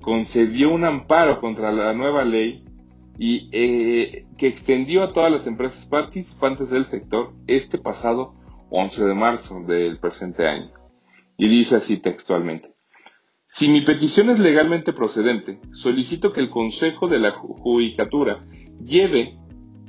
concedió 0.00 0.70
un 0.70 0.84
amparo 0.84 1.40
contra 1.40 1.70
la 1.72 1.92
nueva 1.92 2.24
ley 2.24 2.64
y 3.18 3.48
eh, 3.52 4.26
que 4.38 4.46
extendió 4.46 5.02
a 5.02 5.12
todas 5.12 5.30
las 5.30 5.46
empresas 5.46 5.84
participantes 5.86 6.70
del 6.70 6.86
sector 6.86 7.34
este 7.46 7.76
pasado 7.76 8.34
11 8.70 9.04
de 9.04 9.14
marzo 9.14 9.60
del 9.60 9.98
presente 9.98 10.46
año. 10.46 10.72
Y 11.36 11.48
dice 11.48 11.76
así 11.76 11.98
textualmente. 11.98 12.74
Si 13.46 13.68
mi 13.68 13.82
petición 13.82 14.30
es 14.30 14.38
legalmente 14.38 14.92
procedente, 14.92 15.60
solicito 15.72 16.32
que 16.32 16.40
el 16.40 16.50
Consejo 16.50 17.08
de 17.08 17.18
la 17.18 17.32
Judicatura 17.32 18.46
lleve 18.82 19.36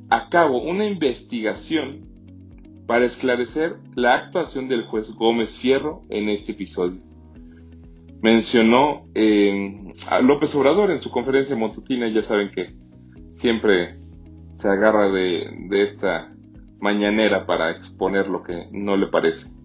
a 0.09 0.29
cabo 0.29 0.61
una 0.61 0.85
investigación 0.87 2.10
para 2.91 3.05
esclarecer 3.05 3.77
la 3.95 4.15
actuación 4.15 4.67
del 4.67 4.83
juez 4.83 5.15
Gómez 5.15 5.57
Fierro 5.57 6.01
en 6.09 6.27
este 6.27 6.51
episodio. 6.51 6.99
Mencionó 8.21 9.07
eh, 9.15 9.93
a 10.09 10.19
López 10.19 10.53
Obrador 10.55 10.91
en 10.91 11.01
su 11.01 11.09
conferencia 11.09 11.55
matutina, 11.55 12.09
ya 12.09 12.21
saben 12.21 12.51
que 12.51 12.75
siempre 13.31 13.95
se 14.57 14.67
agarra 14.67 15.07
de 15.07 15.69
esta 15.71 16.33
mañanera 16.81 17.45
para 17.45 17.71
exponer 17.71 18.27
lo 18.27 18.43
que 18.43 18.67
no 18.73 18.97
le 18.97 19.07
parece. 19.07 19.55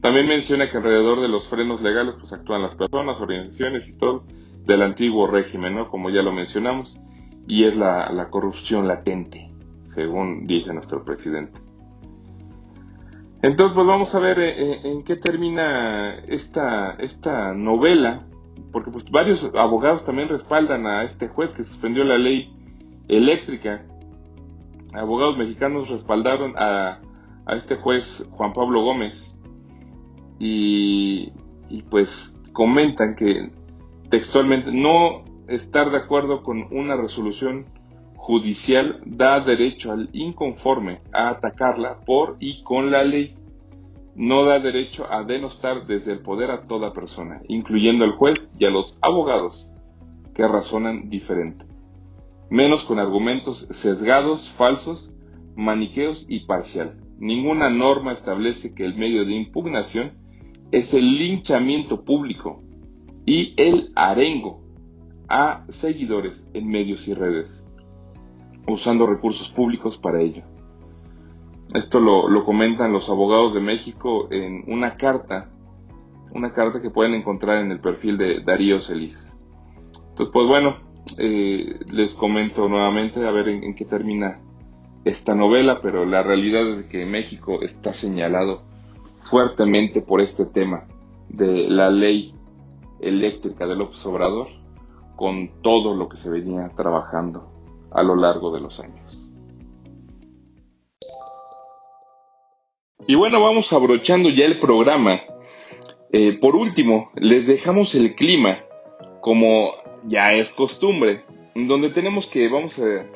También 0.00 0.26
menciona 0.26 0.68
que 0.68 0.78
alrededor 0.78 1.20
de 1.20 1.28
los 1.28 1.46
frenos 1.46 1.80
legales 1.80 2.16
pues 2.18 2.32
actúan 2.32 2.62
las 2.62 2.74
personas, 2.74 3.20
organizaciones 3.20 3.88
y 3.88 3.96
todo 3.96 4.24
del 4.66 4.82
antiguo 4.82 5.28
régimen, 5.28 5.76
¿no? 5.76 5.88
Como 5.88 6.10
ya 6.10 6.22
lo 6.22 6.32
mencionamos, 6.32 6.98
y 7.46 7.66
es 7.66 7.76
la, 7.76 8.28
corrupción 8.32 8.88
latente, 8.88 9.48
según 9.86 10.48
dice 10.48 10.74
nuestro 10.74 11.04
presidente. 11.04 11.60
Entonces, 13.42 13.74
pues 13.74 13.86
vamos 13.86 14.14
a 14.14 14.20
ver 14.20 14.38
eh, 14.38 14.54
eh, 14.56 14.80
en 14.84 15.02
qué 15.02 15.16
termina 15.16 16.14
esta, 16.28 16.92
esta 16.92 17.52
novela, 17.52 18.24
porque 18.70 18.92
pues 18.92 19.10
varios 19.10 19.52
abogados 19.56 20.04
también 20.04 20.28
respaldan 20.28 20.86
a 20.86 21.02
este 21.02 21.26
juez 21.26 21.52
que 21.52 21.64
suspendió 21.64 22.04
la 22.04 22.18
ley 22.18 22.54
eléctrica. 23.08 23.84
Abogados 24.94 25.36
mexicanos 25.36 25.90
respaldaron 25.90 26.54
a, 26.56 27.00
este 27.48 27.74
juez 27.74 28.28
Juan 28.30 28.52
Pablo 28.52 28.82
Gómez 28.82 29.36
y, 30.38 31.32
pues 31.90 32.40
comentan 32.52 33.16
que 33.16 33.50
textualmente 34.08 34.70
no 34.70 35.24
estar 35.48 35.90
de 35.90 35.96
acuerdo 35.96 36.42
con 36.42 36.68
una 36.70 36.96
resolución 36.96 37.66
judicial 38.22 39.00
da 39.04 39.40
derecho 39.40 39.90
al 39.92 40.08
inconforme 40.12 40.98
a 41.12 41.30
atacarla 41.30 41.98
por 42.06 42.36
y 42.38 42.62
con 42.62 42.90
la 42.90 43.02
ley. 43.02 43.34
No 44.14 44.44
da 44.44 44.60
derecho 44.60 45.06
a 45.10 45.24
denostar 45.24 45.86
desde 45.86 46.12
el 46.12 46.20
poder 46.20 46.50
a 46.50 46.62
toda 46.62 46.92
persona, 46.92 47.40
incluyendo 47.48 48.04
al 48.04 48.12
juez 48.12 48.50
y 48.58 48.64
a 48.64 48.70
los 48.70 48.96
abogados 49.00 49.70
que 50.34 50.46
razonan 50.46 51.10
diferente 51.10 51.72
menos 52.52 52.84
con 52.84 52.98
argumentos 52.98 53.66
sesgados, 53.70 54.50
falsos, 54.50 55.14
maniqueos 55.56 56.26
y 56.28 56.40
parcial. 56.40 57.00
Ninguna 57.18 57.70
norma 57.70 58.12
establece 58.12 58.74
que 58.74 58.84
el 58.84 58.94
medio 58.94 59.24
de 59.24 59.32
impugnación 59.32 60.12
es 60.70 60.92
el 60.92 61.16
linchamiento 61.16 62.04
público 62.04 62.62
y 63.24 63.54
el 63.56 63.90
arengo 63.94 64.62
a 65.28 65.64
seguidores 65.70 66.50
en 66.52 66.68
medios 66.68 67.08
y 67.08 67.14
redes, 67.14 67.71
usando 68.66 69.06
recursos 69.06 69.50
públicos 69.50 69.96
para 69.96 70.20
ello. 70.20 70.42
Esto 71.74 72.00
lo, 72.00 72.44
comentan 72.44 72.92
los 72.92 73.08
abogados 73.08 73.54
de 73.54 73.60
México 73.60 74.28
en 74.30 74.64
una 74.66 74.96
carta, 74.96 75.50
una 76.34 76.52
carta 76.52 76.82
que 76.82 76.90
pueden 76.90 77.14
encontrar 77.14 77.62
en 77.62 77.72
el 77.72 77.80
perfil 77.80 78.18
de 78.18 78.42
Darío 78.42 78.80
Celis. 78.80 79.38
Entonces, 80.10 80.28
pues 80.32 80.46
bueno, 80.46 80.76
eh, 81.18 81.80
les 81.90 82.14
comento 82.14 82.68
nuevamente 82.68 83.26
a 83.26 83.30
ver 83.30 83.48
en, 83.48 83.74
qué 83.74 83.86
termina 83.86 84.40
esta 85.04 85.34
novela, 85.34 85.80
pero 85.80 86.04
la 86.04 86.22
realidad 86.22 86.68
es 86.68 86.88
que 86.90 87.06
México 87.06 87.62
está 87.62 87.94
señalado 87.94 88.62
fuertemente 89.18 90.02
por 90.02 90.20
este 90.20 90.44
tema 90.44 90.84
de 91.28 91.70
la 91.70 91.90
ley 91.90 92.34
eléctrica 93.00 93.66
del 93.66 93.78
López 93.78 94.04
Obrador 94.06 94.48
con 95.16 95.62
todo 95.62 95.94
lo 95.94 96.08
que 96.08 96.16
se 96.16 96.30
venía 96.30 96.68
trabajando 96.74 97.51
a 97.94 98.02
lo 98.02 98.16
largo 98.16 98.52
de 98.52 98.60
los 98.60 98.80
años. 98.80 99.22
Y 103.06 103.14
bueno, 103.14 103.42
vamos 103.42 103.72
abrochando 103.72 104.28
ya 104.30 104.46
el 104.46 104.58
programa. 104.58 105.20
Eh, 106.12 106.34
por 106.34 106.54
último, 106.54 107.10
les 107.16 107.46
dejamos 107.46 107.94
el 107.94 108.14
clima, 108.14 108.58
como 109.20 109.72
ya 110.04 110.34
es 110.34 110.50
costumbre, 110.50 111.24
donde 111.54 111.90
tenemos 111.90 112.26
que, 112.26 112.48
vamos 112.48 112.78
a 112.78 113.06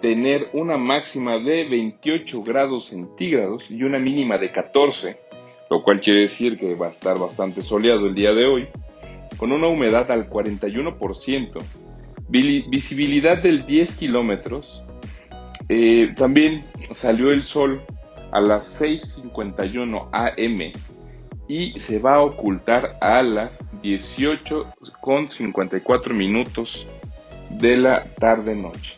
tener 0.00 0.50
una 0.52 0.76
máxima 0.76 1.38
de 1.38 1.64
28 1.68 2.42
grados 2.42 2.86
centígrados 2.86 3.70
y 3.70 3.82
una 3.82 3.98
mínima 3.98 4.38
de 4.38 4.52
14, 4.52 5.18
lo 5.70 5.82
cual 5.82 6.00
quiere 6.00 6.22
decir 6.22 6.58
que 6.58 6.74
va 6.74 6.86
a 6.86 6.90
estar 6.90 7.18
bastante 7.18 7.62
soleado 7.62 8.06
el 8.06 8.14
día 8.14 8.34
de 8.34 8.46
hoy, 8.46 8.68
con 9.36 9.50
una 9.50 9.66
humedad 9.66 10.10
al 10.10 10.28
41%, 10.28 11.58
visibilidad 12.34 13.42
del 13.42 13.64
10 13.64 13.96
kilómetros, 13.96 14.84
eh, 15.68 16.12
también 16.16 16.66
salió 16.92 17.30
el 17.30 17.44
sol 17.44 17.80
a 18.32 18.40
las 18.40 18.82
6.51 18.82 20.08
am 20.12 20.72
y 21.46 21.78
se 21.78 22.00
va 22.00 22.16
a 22.16 22.22
ocultar 22.22 22.98
a 23.00 23.22
las 23.22 23.70
18.54 23.82 26.12
minutos 26.12 26.88
de 27.50 27.76
la 27.76 28.02
tarde-noche. 28.18 28.96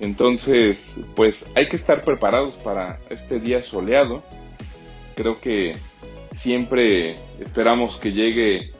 Entonces, 0.00 1.04
pues 1.14 1.52
hay 1.54 1.68
que 1.68 1.76
estar 1.76 2.00
preparados 2.00 2.56
para 2.56 2.98
este 3.10 3.40
día 3.40 3.62
soleado. 3.62 4.22
Creo 5.16 5.38
que 5.40 5.76
siempre 6.32 7.16
esperamos 7.40 7.98
que 7.98 8.12
llegue 8.12 8.72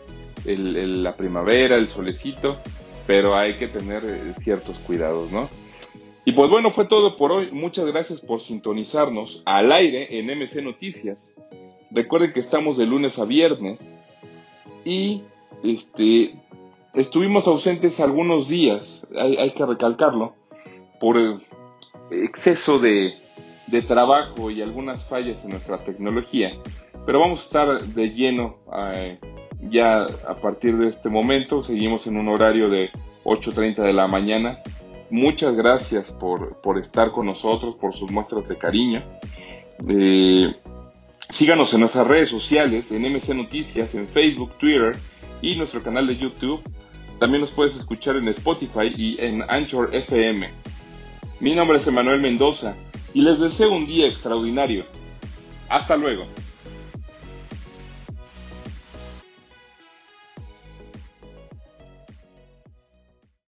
la 0.47 1.15
primavera, 1.17 1.77
el 1.77 1.89
solecito, 1.89 2.59
pero 3.09 3.35
hay 3.35 3.55
que 3.55 3.69
tener 3.69 4.05
eh, 4.05 4.35
ciertos 4.39 4.79
cuidados, 4.81 5.33
¿no? 5.33 5.49
Y 6.27 6.33
pues 6.33 6.51
bueno, 6.51 6.71
fue 6.71 6.85
todo 6.85 7.17
por 7.17 7.33
hoy. 7.33 7.51
Muchas 7.51 7.87
gracias 7.87 8.21
por 8.21 8.43
sintonizarnos 8.43 9.43
al 9.47 9.73
aire 9.73 10.19
en 10.19 10.27
MC 10.27 10.63
Noticias. 10.63 11.35
Recuerden 11.91 12.35
que 12.35 12.41
estamos 12.41 12.77
de 12.77 12.85
lunes 12.85 13.19
a 13.19 13.25
viernes 13.25 13.97
y 14.85 15.23
este 15.65 16.35
estuvimos 16.93 17.47
ausentes 17.47 17.99
algunos 17.99 18.47
días, 18.47 19.09
hay, 19.17 19.53
que 19.53 19.65
recalcarlo, 19.65 20.35
por 21.01 21.17
el 21.17 21.41
exceso 22.11 22.79
de, 22.79 23.15
trabajo 23.87 24.51
y 24.51 24.61
algunas 24.61 25.09
fallas 25.09 25.45
en 25.45 25.53
nuestra 25.53 25.83
tecnología. 25.83 26.53
Pero 27.07 27.21
vamos 27.21 27.41
a 27.41 27.45
estar 27.45 27.83
de 27.83 28.11
lleno 28.11 28.57
eh, 28.95 29.19
ya 29.71 30.05
a 30.27 30.35
partir 30.35 30.77
de 30.77 30.89
este 30.89 31.09
momento. 31.09 31.63
Seguimos 31.63 32.07
en 32.07 32.17
un 32.17 32.29
horario 32.29 32.69
de 32.69 32.91
8.30 33.25 33.83
de 33.83 33.93
la 33.93 34.07
mañana 34.07 34.63
muchas 35.11 35.55
gracias 35.55 36.13
por, 36.13 36.79
estar 36.81 37.11
con 37.13 37.27
nosotros, 37.27 37.77
por 37.77 37.95
sus 37.95 38.11
muestras 38.11 38.49
de 38.49 38.57
cariño. 38.57 39.03
Eh, 39.89 40.55
síganos 41.29 41.73
en 41.75 41.81
nuestras 41.81 42.07
redes 42.07 42.29
sociales, 42.29 42.91
en 42.93 43.03
MC 43.03 43.35
Noticias, 43.35 43.95
en 43.95 44.09
Facebook, 44.09 44.53
Twitter 44.59 44.97
y 45.41 45.57
nuestro 45.57 45.83
canal 45.83 46.07
de 46.07 46.17
YouTube. 46.17 46.61
También 47.19 47.41
nos 47.41 47.53
puedes 47.53 47.77
escuchar 47.77 48.17
en 48.17 48.29
Spotify 48.29 48.93
y 48.95 49.17
en 49.21 49.43
Anchor 49.49 49.91
FM. 49.93 50.49
Mi 51.41 51.55
nombre 51.55 51.79
es 51.79 51.87
Emanuel 51.87 52.21
Mendoza 52.21 52.75
y 53.15 53.23
les 53.23 53.41
deseo 53.41 53.73
un 53.73 53.87
día 53.87 54.07
extraordinario. 54.07 54.85
Hasta 55.69 55.97
luego. 55.97 56.25